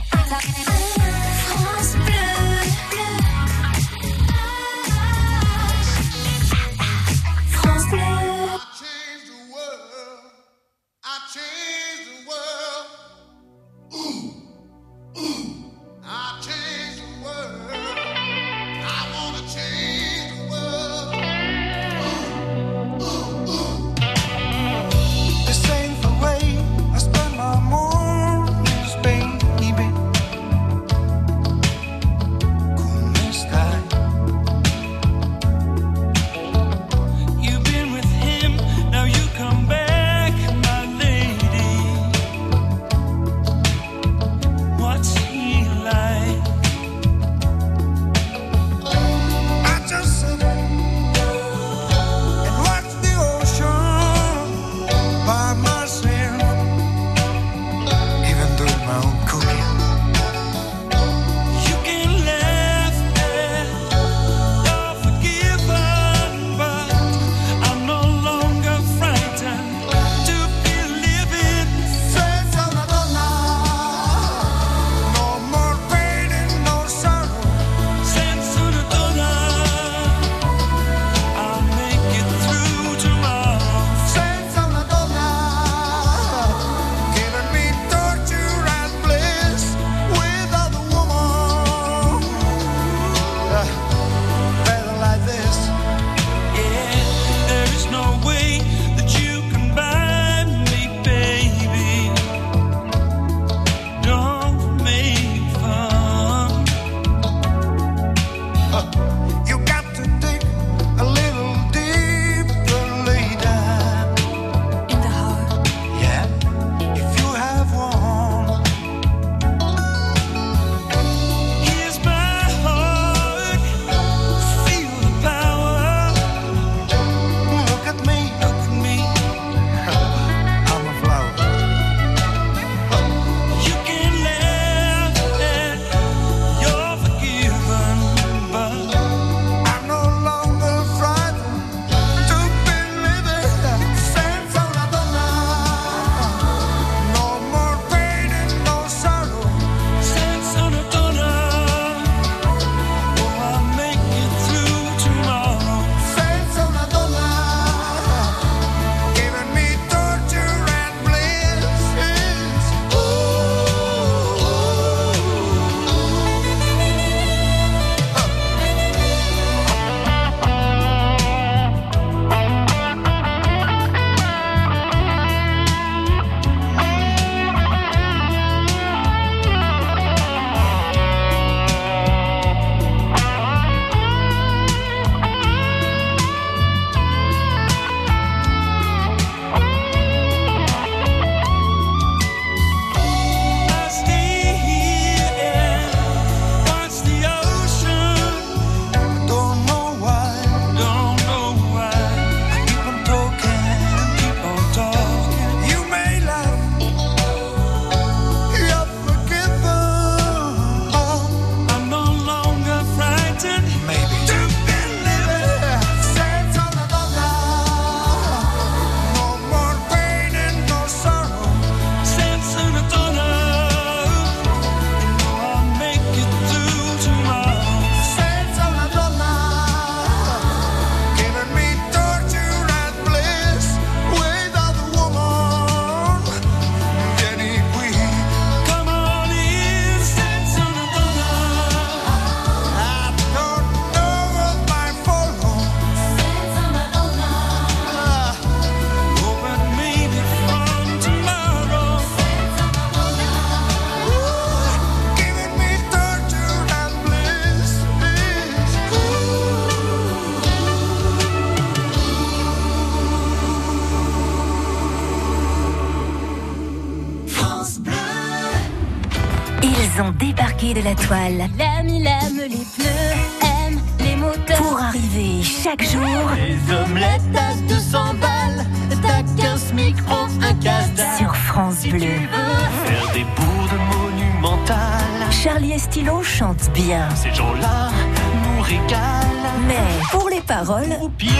Mais 288.68 289.76
pour 290.10 290.28
les 290.28 290.40
paroles, 290.40 290.96
Pied, 291.18 291.30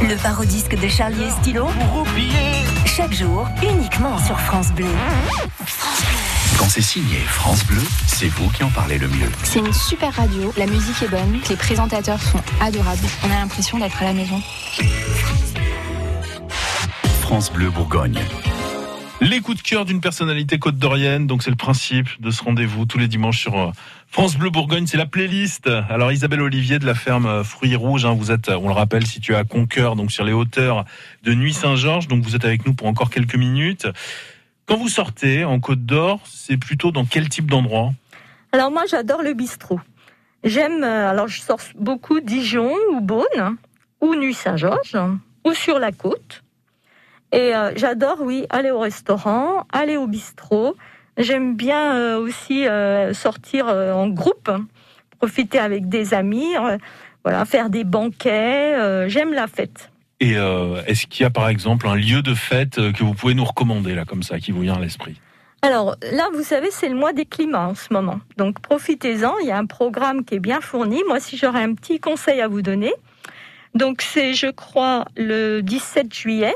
le 0.00 0.16
parodisque 0.16 0.80
de 0.80 0.88
Charlie 0.88 1.24
et 1.24 1.30
Stylo, 1.30 1.66
roupillé, 1.92 2.64
chaque 2.86 3.12
jour 3.12 3.46
uniquement 3.62 4.16
sur 4.18 4.40
France 4.40 4.72
Bleu. 4.72 4.86
Quand 6.58 6.68
c'est 6.68 6.80
signé 6.80 7.18
France 7.18 7.64
Bleu, 7.66 7.82
c'est 8.06 8.28
vous 8.28 8.48
qui 8.50 8.64
en 8.64 8.70
parlez 8.70 8.96
le 8.96 9.08
mieux. 9.08 9.30
C'est 9.42 9.58
une 9.58 9.72
super 9.72 10.14
radio, 10.14 10.50
la 10.56 10.66
musique 10.66 11.02
est 11.02 11.08
bonne, 11.08 11.40
les 11.50 11.56
présentateurs 11.56 12.22
sont 12.22 12.40
adorables. 12.60 13.06
On 13.24 13.30
a 13.30 13.40
l'impression 13.40 13.78
d'être 13.78 14.00
à 14.00 14.06
la 14.06 14.12
maison. 14.14 14.40
France 17.20 17.52
Bleu 17.52 17.68
Bourgogne. 17.68 18.18
Les 19.24 19.38
coups 19.38 19.58
de 19.58 19.62
cœur 19.62 19.84
d'une 19.84 20.00
personnalité 20.00 20.58
côte 20.58 20.78
d'Orienne, 20.78 21.28
donc 21.28 21.44
c'est 21.44 21.50
le 21.50 21.56
principe 21.56 22.08
de 22.20 22.32
ce 22.32 22.42
rendez-vous 22.42 22.86
tous 22.86 22.98
les 22.98 23.06
dimanches 23.06 23.38
sur 23.38 23.56
euh, 23.56 23.70
France 24.08 24.36
Bleu 24.36 24.50
Bourgogne, 24.50 24.88
c'est 24.88 24.96
la 24.96 25.06
playlist. 25.06 25.68
Alors 25.68 26.10
Isabelle 26.10 26.40
Olivier 26.40 26.80
de 26.80 26.86
la 26.86 26.96
ferme 26.96 27.26
euh, 27.26 27.44
Fruits 27.44 27.76
Rouges, 27.76 28.04
hein, 28.04 28.16
vous 28.18 28.32
êtes, 28.32 28.48
on 28.48 28.66
le 28.66 28.74
rappelle, 28.74 29.06
située 29.06 29.36
à 29.36 29.44
Conqueur, 29.44 29.94
donc 29.94 30.10
sur 30.10 30.24
les 30.24 30.32
hauteurs 30.32 30.84
de 31.22 31.34
Nuit 31.34 31.52
Saint-Georges, 31.52 32.08
donc 32.08 32.24
vous 32.24 32.34
êtes 32.34 32.44
avec 32.44 32.66
nous 32.66 32.74
pour 32.74 32.88
encore 32.88 33.10
quelques 33.10 33.36
minutes. 33.36 33.86
Quand 34.66 34.76
vous 34.76 34.88
sortez 34.88 35.44
en 35.44 35.60
Côte 35.60 35.86
d'Or, 35.86 36.18
c'est 36.24 36.56
plutôt 36.56 36.90
dans 36.90 37.04
quel 37.04 37.28
type 37.28 37.48
d'endroit? 37.48 37.92
Alors 38.50 38.72
moi, 38.72 38.86
j'adore 38.90 39.22
le 39.22 39.34
bistrot. 39.34 39.78
J'aime, 40.42 40.82
euh, 40.82 41.08
alors 41.08 41.28
je 41.28 41.40
sors 41.40 41.60
beaucoup 41.78 42.18
Dijon 42.18 42.74
ou 42.90 43.00
Beaune, 43.00 43.56
ou 44.00 44.16
Nuit 44.16 44.34
Saint-Georges, 44.34 44.98
ou 45.44 45.54
sur 45.54 45.78
la 45.78 45.92
côte. 45.92 46.42
Et 47.32 47.54
euh, 47.54 47.72
j'adore, 47.76 48.18
oui, 48.20 48.46
aller 48.50 48.70
au 48.70 48.78
restaurant, 48.78 49.66
aller 49.72 49.96
au 49.96 50.06
bistrot. 50.06 50.76
J'aime 51.16 51.56
bien 51.56 51.96
euh, 51.96 52.18
aussi 52.18 52.68
euh, 52.68 53.14
sortir 53.14 53.66
en 53.68 54.08
groupe, 54.08 54.50
profiter 55.18 55.58
avec 55.58 55.88
des 55.88 56.14
amis, 56.14 56.54
voilà, 57.24 57.44
faire 57.44 57.70
des 57.70 57.84
banquets. 57.84 59.08
J'aime 59.08 59.32
la 59.32 59.46
fête. 59.46 59.90
Et 60.20 60.34
est-ce 60.86 61.06
qu'il 61.06 61.24
y 61.24 61.26
a 61.26 61.30
par 61.30 61.48
exemple 61.48 61.88
un 61.88 61.96
lieu 61.96 62.22
de 62.22 62.34
fête 62.34 62.76
que 62.76 63.02
vous 63.02 63.14
pouvez 63.14 63.34
nous 63.34 63.44
recommander 63.44 63.94
là 63.94 64.04
comme 64.04 64.22
ça, 64.22 64.38
qui 64.38 64.52
vous 64.52 64.60
vient 64.60 64.76
à 64.76 64.80
l'esprit? 64.80 65.20
Alors 65.62 65.96
là, 66.12 66.28
vous 66.34 66.42
savez, 66.42 66.68
c'est 66.72 66.88
le 66.88 66.96
mois 66.96 67.12
des 67.12 67.24
climats 67.24 67.68
en 67.68 67.74
ce 67.76 67.92
moment. 67.92 68.20
Donc 68.36 68.60
profitez-en, 68.60 69.38
il 69.38 69.46
y 69.46 69.52
a 69.52 69.58
un 69.58 69.66
programme 69.66 70.24
qui 70.24 70.34
est 70.34 70.40
bien 70.40 70.60
fourni. 70.60 71.00
Moi, 71.06 71.20
si 71.20 71.36
j'aurais 71.36 71.62
un 71.62 71.74
petit 71.74 72.00
conseil 72.00 72.40
à 72.40 72.48
vous 72.48 72.62
donner, 72.62 72.92
donc 73.74 74.02
c'est, 74.02 74.34
je 74.34 74.48
crois, 74.48 75.06
le 75.16 75.60
17 75.60 76.12
juillet, 76.12 76.54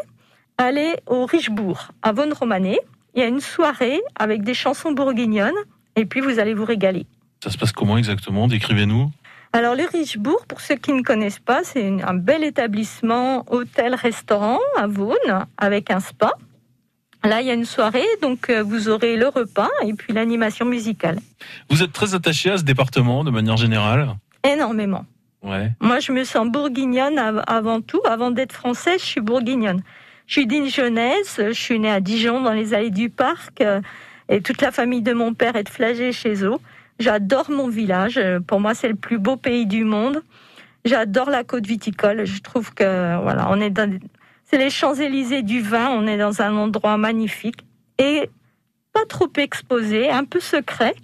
allez 0.59 0.97
au 1.07 1.27
Richebourg, 1.27 1.89
à 2.03 2.13
Vaune-Romanée. 2.13 2.79
Il 3.15 3.21
y 3.21 3.23
a 3.23 3.27
une 3.29 3.41
soirée 3.41 4.01
avec 4.15 4.43
des 4.43 4.55
chansons 4.55 4.93
bourguignonnes, 4.93 5.55
et 5.97 6.05
puis 6.05 6.21
vous 6.21 6.39
allez 6.39 6.55
vous 6.55 6.65
régaler. 6.65 7.07
Ça 7.43 7.51
se 7.51 7.59
passe 7.59 7.73
comment 7.73 7.97
exactement? 7.99 8.47
Décrivez-nous. 8.49 9.11
Alors 9.53 9.75
le 9.75 9.85
Richebourg, 9.91 10.45
pour 10.47 10.61
ceux 10.61 10.75
qui 10.75 10.93
ne 10.93 11.03
connaissent 11.03 11.39
pas, 11.39 11.63
c'est 11.65 12.03
un 12.03 12.15
bel 12.15 12.45
établissement 12.45 13.45
hôtel-restaurant 13.51 14.59
à 14.77 14.87
Vaune 14.87 15.47
avec 15.57 15.91
un 15.91 16.01
spa. 16.01 16.35
Là, 17.25 17.41
il 17.41 17.47
y 17.47 17.51
a 17.51 17.55
une 17.55 17.65
soirée, 17.65 18.05
donc 18.23 18.51
euh, 18.51 18.63
vous 18.63 18.89
aurez 18.89 19.17
le 19.17 19.29
repas 19.29 19.71
et 19.85 19.95
puis 19.95 20.13
l'animation 20.13 20.65
musicale. 20.67 21.19
Vous 21.71 21.83
êtes 21.83 21.93
très 21.93 22.15
attaché 22.15 22.51
à 22.51 22.59
ce 22.59 22.63
département 22.65 23.25
de 23.25 23.31
manière 23.31 23.57
générale? 23.57 24.11
Énormément. 24.45 25.05
Ouais. 25.43 25.71
Moi, 25.81 26.01
je 26.01 26.13
me 26.13 26.23
sens 26.25 26.47
bourguignonne 26.49 27.19
av- 27.19 27.43
avant 27.47 27.81
tout. 27.81 28.01
Avant 28.09 28.31
d'être 28.31 28.53
française, 28.53 29.01
je 29.01 29.07
suis 29.07 29.21
bourguignonne. 29.21 29.83
Je 30.27 30.33
suis 30.33 30.47
dijonnaise. 30.47 31.37
Je 31.39 31.53
suis 31.53 31.79
née 31.79 31.91
à 31.91 32.01
Dijon, 32.01 32.43
dans 32.43 32.53
les 32.53 32.75
allées 32.75 32.91
du 32.91 33.11
parc. 33.11 33.61
euh, 33.61 33.81
Et 34.29 34.41
toute 34.41 34.61
la 34.61 34.73
famille 34.73 35.03
de 35.03 35.13
mon 35.13 35.35
père 35.35 35.57
est 35.57 35.65
de 35.65 35.69
Flagey 35.69 36.13
chez 36.13 36.45
eux. 36.45 36.55
J'adore 36.99 37.51
mon 37.51 37.69
village. 37.69 38.19
Euh, 38.19 38.41
Pour 38.41 38.61
moi, 38.61 38.75
c'est 38.75 38.89
le 38.89 38.95
plus 38.97 39.19
beau 39.19 39.37
pays 39.37 39.67
du 39.67 39.85
monde. 39.85 40.23
J'adore 40.85 41.31
la 41.31 41.45
côte 41.45 41.67
viticole. 41.67 42.25
Je 42.27 42.41
trouve 42.41 42.73
que, 42.75 43.21
voilà, 43.23 43.49
on 43.51 43.61
est 43.61 43.71
dans, 43.71 43.91
c'est 44.45 44.59
les 44.59 44.71
Champs-Élysées 44.71 45.43
du 45.43 45.61
vin. 45.61 45.89
On 45.91 46.07
est 46.07 46.19
dans 46.19 46.43
un 46.43 46.57
endroit 46.57 46.97
magnifique 46.97 47.61
et 47.99 48.31
pas 48.93 49.05
trop 49.09 49.29
exposé, 49.37 50.11
un 50.11 50.25
peu 50.25 50.41
secret. 50.41 50.95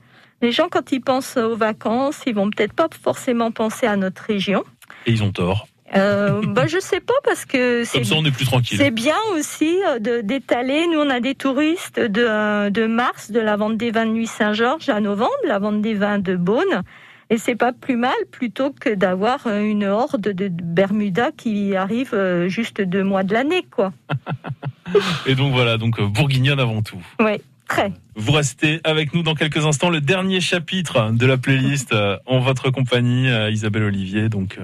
Les 0.40 0.50
gens, 0.50 0.68
quand 0.70 0.90
ils 0.92 1.00
pensent 1.00 1.36
aux 1.36 1.56
vacances, 1.56 2.22
ils 2.26 2.34
vont 2.34 2.50
peut-être 2.50 2.72
pas 2.72 2.88
forcément 3.02 3.50
penser 3.52 3.86
à 3.86 3.96
notre 3.96 4.22
région. 4.22 4.64
Et 5.06 5.12
ils 5.12 5.22
ont 5.22 5.30
tort. 5.30 5.68
Euh, 5.94 6.40
bah, 6.46 6.66
je 6.66 6.78
sais 6.78 7.00
pas 7.00 7.12
parce 7.24 7.44
que 7.44 7.84
c'est 7.84 7.98
Comme 7.98 8.04
ça, 8.04 8.14
on 8.16 8.24
est 8.24 8.30
plus 8.30 8.46
tranquille. 8.46 8.78
c'est 8.78 8.90
bien 8.90 9.16
aussi 9.34 9.78
euh, 9.86 9.98
de- 9.98 10.20
d'étaler. 10.22 10.86
Nous, 10.86 10.98
on 10.98 11.10
a 11.10 11.20
des 11.20 11.34
touristes 11.34 12.00
de, 12.00 12.70
de 12.70 12.86
mars, 12.86 13.30
de 13.30 13.40
la 13.40 13.56
vente 13.56 13.76
des 13.76 13.90
vins 13.90 14.06
de 14.06 14.12
Nuit 14.12 14.26
Saint-Georges 14.26 14.88
à 14.88 15.00
novembre, 15.00 15.30
la 15.46 15.58
vente 15.58 15.82
des 15.82 15.94
vins 15.94 16.18
de 16.18 16.34
Beaune. 16.36 16.82
Et 17.30 17.38
c'est 17.38 17.56
pas 17.56 17.72
plus 17.72 17.96
mal 17.96 18.14
plutôt 18.30 18.70
que 18.78 18.90
d'avoir 18.94 19.46
euh, 19.46 19.60
une 19.62 19.84
horde 19.84 20.20
de 20.22 20.48
Bermuda 20.48 21.30
qui 21.30 21.76
arrive 21.76 22.10
euh, 22.14 22.48
juste 22.48 22.80
deux 22.80 23.04
mois 23.04 23.22
de 23.22 23.32
l'année, 23.34 23.64
quoi. 23.70 23.92
Et 25.26 25.34
donc 25.34 25.52
voilà, 25.52 25.78
donc 25.78 26.00
bourguignonne 26.00 26.60
avant 26.60 26.82
tout. 26.82 27.02
Oui, 27.20 27.32
très. 27.68 27.92
Vous 28.16 28.32
restez 28.32 28.80
avec 28.84 29.14
nous 29.14 29.22
dans 29.22 29.34
quelques 29.34 29.64
instants. 29.64 29.88
Le 29.88 30.00
dernier 30.02 30.40
chapitre 30.40 31.10
de 31.12 31.24
la 31.26 31.38
playlist 31.38 31.94
en 32.26 32.40
votre 32.40 32.70
compagnie, 32.70 33.28
Isabelle 33.50 33.84
Olivier. 33.84 34.28
Donc 34.28 34.58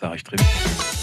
ça 0.00 0.06
arrive 0.06 0.22
très 0.22 0.36
vite. 0.36 0.99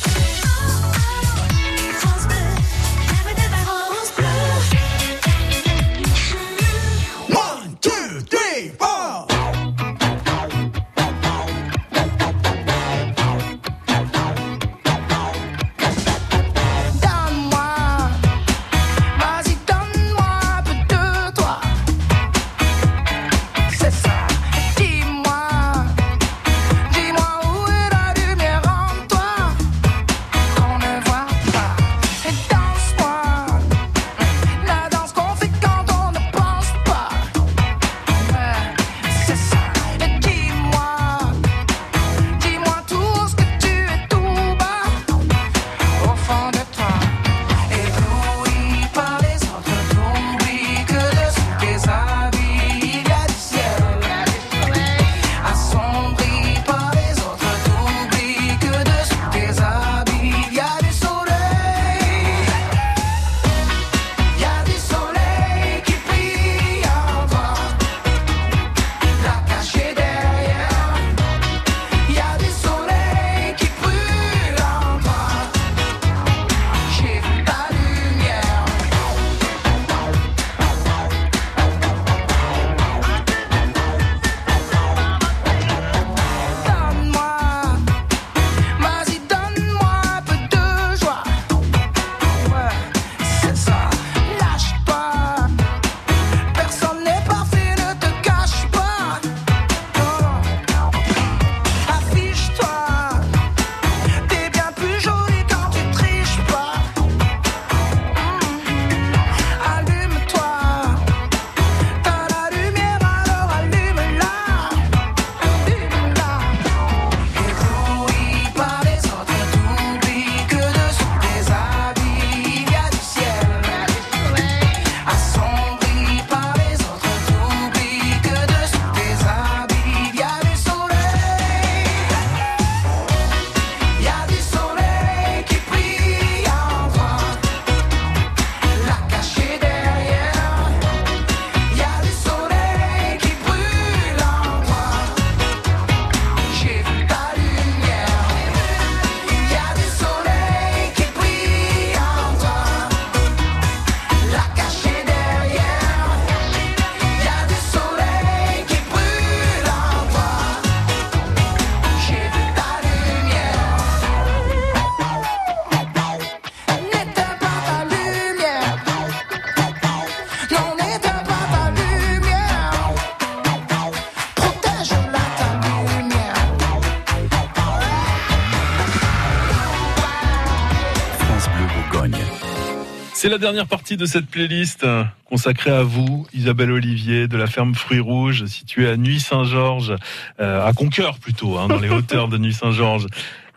C'est 183.19 183.29
la 183.29 183.39
dernière 183.39 183.65
partie 183.65 183.97
de 183.97 184.05
cette 184.05 184.27
playlist 184.27 184.83
euh, 184.83 185.03
consacrée 185.25 185.71
à 185.71 185.81
vous, 185.81 186.27
Isabelle 186.35 186.69
Olivier, 186.69 187.27
de 187.27 187.35
la 187.35 187.47
ferme 187.47 187.73
Fruits 187.73 187.99
Rouges, 187.99 188.45
située 188.45 188.87
à 188.87 188.95
Nuit-Saint-Georges, 188.95 189.95
euh, 190.39 190.63
à 190.63 190.71
Conqueur 190.73 191.17
plutôt, 191.17 191.57
hein, 191.57 191.67
dans 191.67 191.79
les 191.79 191.89
hauteurs 191.95 192.27
de 192.27 192.37
Nuit-Saint-Georges. 192.37 193.07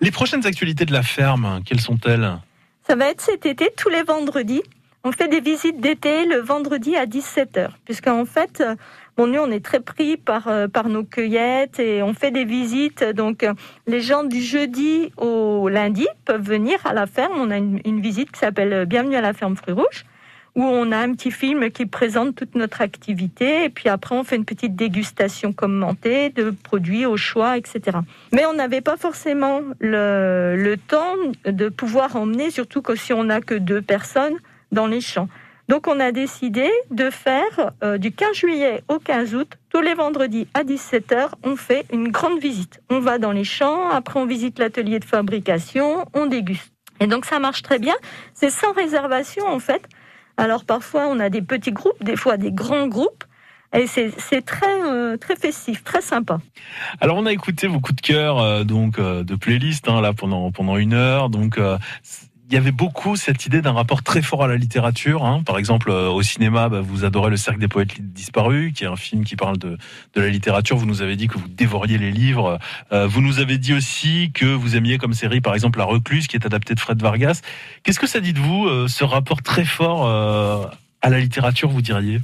Les 0.01 0.11
prochaines 0.11 0.47
actualités 0.47 0.87
de 0.87 0.95
la 0.95 1.03
ferme, 1.03 1.61
quelles 1.67 1.83
sont-elles? 1.83 2.39
Ça 2.87 2.97
va 2.97 3.11
être 3.11 3.21
cet 3.21 3.45
été, 3.45 3.69
tous 3.77 3.91
les 3.91 4.03
vendredis. 4.03 4.63
On 5.05 5.13
fait 5.13 5.29
des 5.29 5.43
visites 5.43 5.79
d'été 5.79 6.25
le 6.25 6.39
vendredi 6.39 6.97
à 6.97 7.05
17h, 7.05 7.69
puisqu'en 7.85 8.25
fait, 8.25 8.65
nous, 9.27 9.41
on 9.41 9.51
est 9.51 9.64
très 9.64 9.81
pris 9.81 10.16
par, 10.16 10.49
euh, 10.49 10.68
par 10.68 10.89
nos 10.89 11.05
cueillettes 11.05 11.79
et 11.79 12.03
on 12.03 12.14
fait 12.14 12.31
des 12.31 12.45
visites. 12.45 13.05
Donc, 13.05 13.43
euh, 13.43 13.55
les 13.87 14.01
gens 14.01 14.25
du 14.25 14.41
jeudi 14.41 15.12
au 15.16 15.68
lundi 15.68 16.07
peuvent 16.25 16.43
venir 16.43 16.79
à 16.85 16.93
la 16.93 17.07
ferme. 17.07 17.35
On 17.37 17.51
a 17.51 17.59
une, 17.59 17.81
une 17.85 18.01
visite 18.01 18.31
qui 18.31 18.39
s'appelle 18.39 18.73
euh, 18.73 18.85
Bienvenue 18.85 19.16
à 19.16 19.21
la 19.21 19.33
ferme 19.33 19.57
Fruits 19.57 19.75
Rouges, 19.75 20.05
où 20.55 20.62
on 20.62 20.93
a 20.93 20.99
un 20.99 21.12
petit 21.14 21.31
film 21.31 21.71
qui 21.71 21.87
présente 21.87 22.35
toute 22.35 22.55
notre 22.55 22.81
activité. 22.81 23.64
Et 23.64 23.68
puis 23.71 23.89
après, 23.89 24.14
on 24.14 24.25
fait 24.25 24.37
une 24.37 24.45
petite 24.45 24.77
dégustation 24.77 25.53
commentée 25.53 26.31
de 26.31 26.51
produits 26.51 27.07
au 27.07 27.16
choix, 27.16 27.57
etc. 27.57 27.99
Mais 28.33 28.47
on 28.47 28.55
n'avait 28.55 28.81
pas 28.81 28.97
forcément 28.97 29.61
le, 29.81 30.57
le 30.57 30.77
temps 30.77 31.16
de 31.45 31.68
pouvoir 31.68 32.16
emmener, 32.16 32.51
surtout 32.51 32.83
que 32.83 32.95
si 32.95 33.12
on 33.12 33.25
n'a 33.25 33.41
que 33.41 33.55
deux 33.55 33.83
personnes, 33.83 34.37
dans 34.73 34.87
les 34.87 35.01
champs. 35.01 35.29
Donc 35.71 35.87
on 35.87 36.01
a 36.01 36.11
décidé 36.11 36.68
de 36.91 37.11
faire 37.11 37.71
euh, 37.85 37.97
du 37.97 38.11
15 38.11 38.35
juillet 38.35 38.83
au 38.89 38.99
15 38.99 39.37
août, 39.37 39.53
tous 39.68 39.81
les 39.81 39.95
vendredis 39.95 40.49
à 40.53 40.64
17h, 40.64 41.29
on 41.45 41.55
fait 41.55 41.87
une 41.93 42.09
grande 42.09 42.41
visite. 42.41 42.81
On 42.91 42.99
va 42.99 43.18
dans 43.18 43.31
les 43.31 43.45
champs, 43.45 43.89
après 43.89 44.18
on 44.18 44.27
visite 44.27 44.59
l'atelier 44.59 44.99
de 44.99 45.05
fabrication, 45.05 46.07
on 46.12 46.27
déguste. 46.27 46.73
Et 46.99 47.07
donc 47.07 47.25
ça 47.25 47.39
marche 47.39 47.62
très 47.62 47.79
bien. 47.79 47.95
C'est 48.35 48.51
sans 48.51 48.73
réservation 48.73 49.47
en 49.47 49.61
fait. 49.61 49.89
Alors 50.37 50.64
parfois 50.64 51.07
on 51.07 51.21
a 51.21 51.31
des 51.31 51.41
petits 51.41 51.71
groupes, 51.71 52.03
des 52.03 52.16
fois 52.16 52.37
des 52.37 52.51
grands 52.51 52.89
groupes. 52.89 53.23
Et 53.73 53.87
c'est 53.87 54.43
très, 54.43 54.83
euh, 54.83 55.16
très 55.16 55.37
festif, 55.37 55.85
très 55.85 56.01
sympa. 56.01 56.41
Alors 57.01 57.16
on 57.16 57.27
a 57.27 57.33
écouté 57.33 57.68
vos 57.68 57.79
coups 57.79 57.95
de 57.95 58.01
cœur 58.01 58.41
euh, 58.41 58.64
donc 58.64 58.99
de 58.99 59.35
playlist 59.37 59.89
hein, 59.89 60.01
là 60.01 60.14
pendant 60.14 60.51
pendant 60.51 60.77
une 60.79 60.95
heure. 60.95 61.31
Donc 61.31 61.61
il 62.51 62.55
y 62.55 62.57
avait 62.57 62.73
beaucoup 62.73 63.15
cette 63.15 63.47
idée 63.47 63.63
d'un 63.63 63.71
rapport 63.73 64.03
très 64.03 64.23
fort 64.23 64.43
à 64.43 64.49
la 64.49 64.57
littérature. 64.57 65.25
hein. 65.25 65.45
Par 65.47 65.57
exemple, 65.57 65.89
euh, 65.89 66.09
au 66.09 66.21
cinéma, 66.23 66.69
bah, 66.69 66.81
vous 66.81 67.05
adorez 67.05 67.31
Le 67.31 67.37
Cercle 67.37 67.61
des 67.61 67.69
poètes 67.69 68.01
disparus, 68.01 68.73
qui 68.75 68.83
est 68.83 68.89
un 68.89 68.97
film 68.97 69.25
qui 69.25 69.37
parle 69.37 69.57
de, 69.57 69.79
de 70.15 70.21
la 70.21 70.29
littérature. 70.29 70.77
Vous 70.77 70.85
nous 70.87 71.01
avez 71.01 71.15
dit 71.15 71.29
que 71.29 71.39
vous 71.39 71.47
dévoriez 71.47 71.97
les 71.97 72.11
livres. 72.11 72.59
Euh, 72.91 73.07
vous 73.07 73.21
nous 73.21 73.39
avez 73.39 73.57
dit 73.57 73.73
aussi 73.73 74.33
que 74.35 74.47
vous 74.47 74.75
aimiez 74.75 74.99
comme 74.99 75.13
série, 75.13 75.41
par 75.41 75.55
exemple, 75.55 75.79
La 75.79 75.85
Recluse, 75.85 76.27
qui 76.27 76.35
est 76.35 76.45
adaptée 76.45 76.75
de 76.75 76.81
Fred 76.81 77.01
Vargas. 77.01 77.41
Qu'est-ce 77.85 78.01
que 78.01 78.09
ça 78.09 78.19
dit 78.19 78.33
de 78.33 78.41
vous, 78.41 78.67
euh, 78.67 78.89
ce 78.89 79.05
rapport 79.05 79.43
très 79.43 79.65
fort 79.65 80.09
à 81.03 81.09
la 81.09 81.21
littérature, 81.21 81.69
vous 81.71 81.83
diriez? 81.83 82.21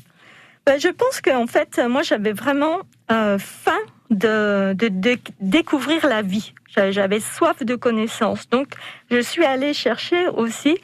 Ben, 0.67 0.81
je 0.81 0.89
pense 0.89 1.21
qu'en 1.21 1.47
fait, 1.47 1.81
moi, 1.89 2.03
j'avais 2.03 2.33
vraiment 2.33 2.81
faim 3.09 3.79
de, 4.11 4.77
découvrir 5.41 6.07
la 6.07 6.23
vie. 6.23 6.53
J'avais- 6.77 7.21
soif 7.21 7.63
de 7.65 7.75
connaissances. 7.75 8.49
Donc, 8.51 8.69
je 9.11 9.21
suis 9.21 9.45
allée 9.45 9.73
chercher 9.73 10.29
aussi 10.29 10.79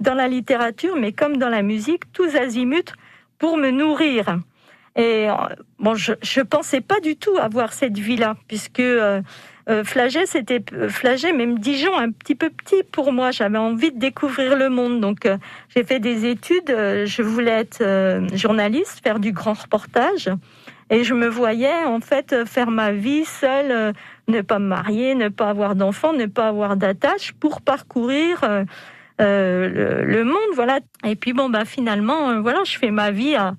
dans 0.00 0.14
la 0.14 0.28
littérature, 0.28 0.94
mais 0.96 1.12
comme 1.12 1.38
dans 1.38 1.48
la 1.48 1.62
musique, 1.62 2.12
tous 2.12 2.36
azimuts 2.36 2.92
pour 3.38 3.56
me 3.56 3.70
nourrir. 3.70 4.38
Et 4.96 5.28
euh, 5.30 5.34
bon, 5.78 5.94
je 5.94 6.12
ne 6.12 6.42
pensais 6.42 6.80
pas 6.80 7.00
du 7.00 7.16
tout 7.16 7.36
avoir 7.38 7.72
cette 7.72 7.96
vie-là, 7.96 8.36
puisque 8.48 8.80
euh, 8.80 9.22
euh, 9.68 9.84
Flagey, 9.84 10.26
c'était 10.26 10.64
euh, 10.72 10.88
Flagey, 10.88 11.32
même 11.32 11.58
Dijon, 11.60 11.96
un 11.96 12.10
petit 12.10 12.34
peu 12.34 12.50
petit 12.50 12.82
pour 12.90 13.12
moi. 13.12 13.30
J'avais 13.30 13.58
envie 13.58 13.92
de 13.92 13.98
découvrir 13.98 14.56
le 14.56 14.68
monde. 14.68 15.00
Donc, 15.00 15.28
j'ai 15.74 15.84
fait 15.84 16.00
des 16.00 16.26
études. 16.26 16.68
je 16.68 17.22
voulais 17.22 17.60
être 17.60 18.26
journaliste, 18.34 19.00
faire 19.02 19.20
du 19.20 19.32
grand 19.32 19.54
reportage. 19.54 20.30
Et 20.90 21.04
je 21.04 21.14
me 21.14 21.28
voyais, 21.28 21.84
en 21.84 22.00
fait, 22.00 22.44
faire 22.46 22.70
ma 22.70 22.92
vie 22.92 23.24
seule, 23.24 23.70
euh, 23.70 23.92
ne 24.26 24.40
pas 24.40 24.58
me 24.58 24.66
marier, 24.66 25.14
ne 25.14 25.28
pas 25.28 25.50
avoir 25.50 25.74
d'enfants, 25.74 26.12
ne 26.12 26.26
pas 26.26 26.48
avoir 26.48 26.76
d'attache 26.76 27.32
pour 27.32 27.60
parcourir 27.60 28.42
euh, 28.42 28.64
euh, 29.20 29.68
le, 29.68 30.04
le 30.04 30.24
monde. 30.24 30.36
Voilà. 30.54 30.80
Et 31.04 31.16
puis, 31.16 31.32
bon, 31.32 31.50
bah, 31.50 31.64
finalement, 31.64 32.30
euh, 32.30 32.40
voilà, 32.40 32.60
je 32.64 32.78
fais 32.78 32.90
ma 32.90 33.10
vie 33.10 33.34
à, 33.34 33.54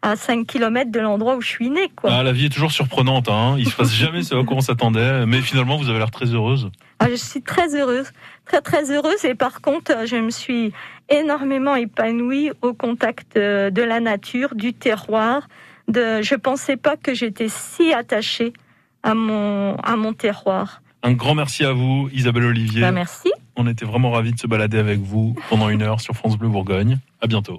à 0.00 0.16
5 0.16 0.46
km 0.46 0.90
de 0.90 1.00
l'endroit 1.00 1.36
où 1.36 1.42
je 1.42 1.48
suis 1.48 1.68
née, 1.68 1.90
quoi. 1.94 2.10
Ah, 2.12 2.22
La 2.22 2.32
vie 2.32 2.46
est 2.46 2.50
toujours 2.50 2.72
surprenante. 2.72 3.28
Hein. 3.28 3.56
Il 3.58 3.68
se 3.68 3.76
passe 3.76 3.92
jamais 3.94 4.22
ce 4.22 4.34
à 4.34 4.44
quoi 4.44 4.56
on 4.56 4.60
s'attendait. 4.60 5.26
Mais 5.26 5.42
finalement, 5.42 5.76
vous 5.76 5.90
avez 5.90 5.98
l'air 5.98 6.10
très 6.10 6.26
heureuse. 6.26 6.70
Ah, 6.98 7.10
je 7.10 7.16
suis 7.16 7.42
très 7.42 7.74
heureuse, 7.74 8.10
très 8.46 8.62
très 8.62 8.90
heureuse. 8.90 9.24
Et 9.24 9.34
par 9.34 9.60
contre, 9.60 10.06
je 10.06 10.16
me 10.16 10.30
suis 10.30 10.72
énormément 11.10 11.74
épanouie 11.74 12.52
au 12.62 12.72
contact 12.72 13.36
de 13.36 13.82
la 13.82 14.00
nature, 14.00 14.54
du 14.54 14.72
terroir. 14.72 15.48
De, 15.90 16.22
je 16.22 16.36
pensais 16.36 16.76
pas 16.76 16.96
que 16.96 17.14
j'étais 17.14 17.48
si 17.48 17.92
attachée 17.92 18.52
à 19.02 19.14
mon 19.14 19.74
à 19.76 19.96
mon 19.96 20.12
terroir. 20.12 20.82
Un 21.02 21.12
grand 21.12 21.34
merci 21.34 21.64
à 21.64 21.72
vous, 21.72 22.08
Isabelle 22.12 22.44
Olivier. 22.44 22.82
Ben, 22.82 22.92
merci. 22.92 23.30
On 23.56 23.66
était 23.66 23.84
vraiment 23.84 24.12
ravis 24.12 24.32
de 24.32 24.38
se 24.38 24.46
balader 24.46 24.78
avec 24.78 25.00
vous 25.00 25.34
pendant 25.48 25.68
une 25.68 25.82
heure 25.82 26.00
sur 26.00 26.14
France 26.14 26.38
Bleu 26.38 26.48
Bourgogne. 26.48 26.98
À 27.20 27.26
bientôt. 27.26 27.58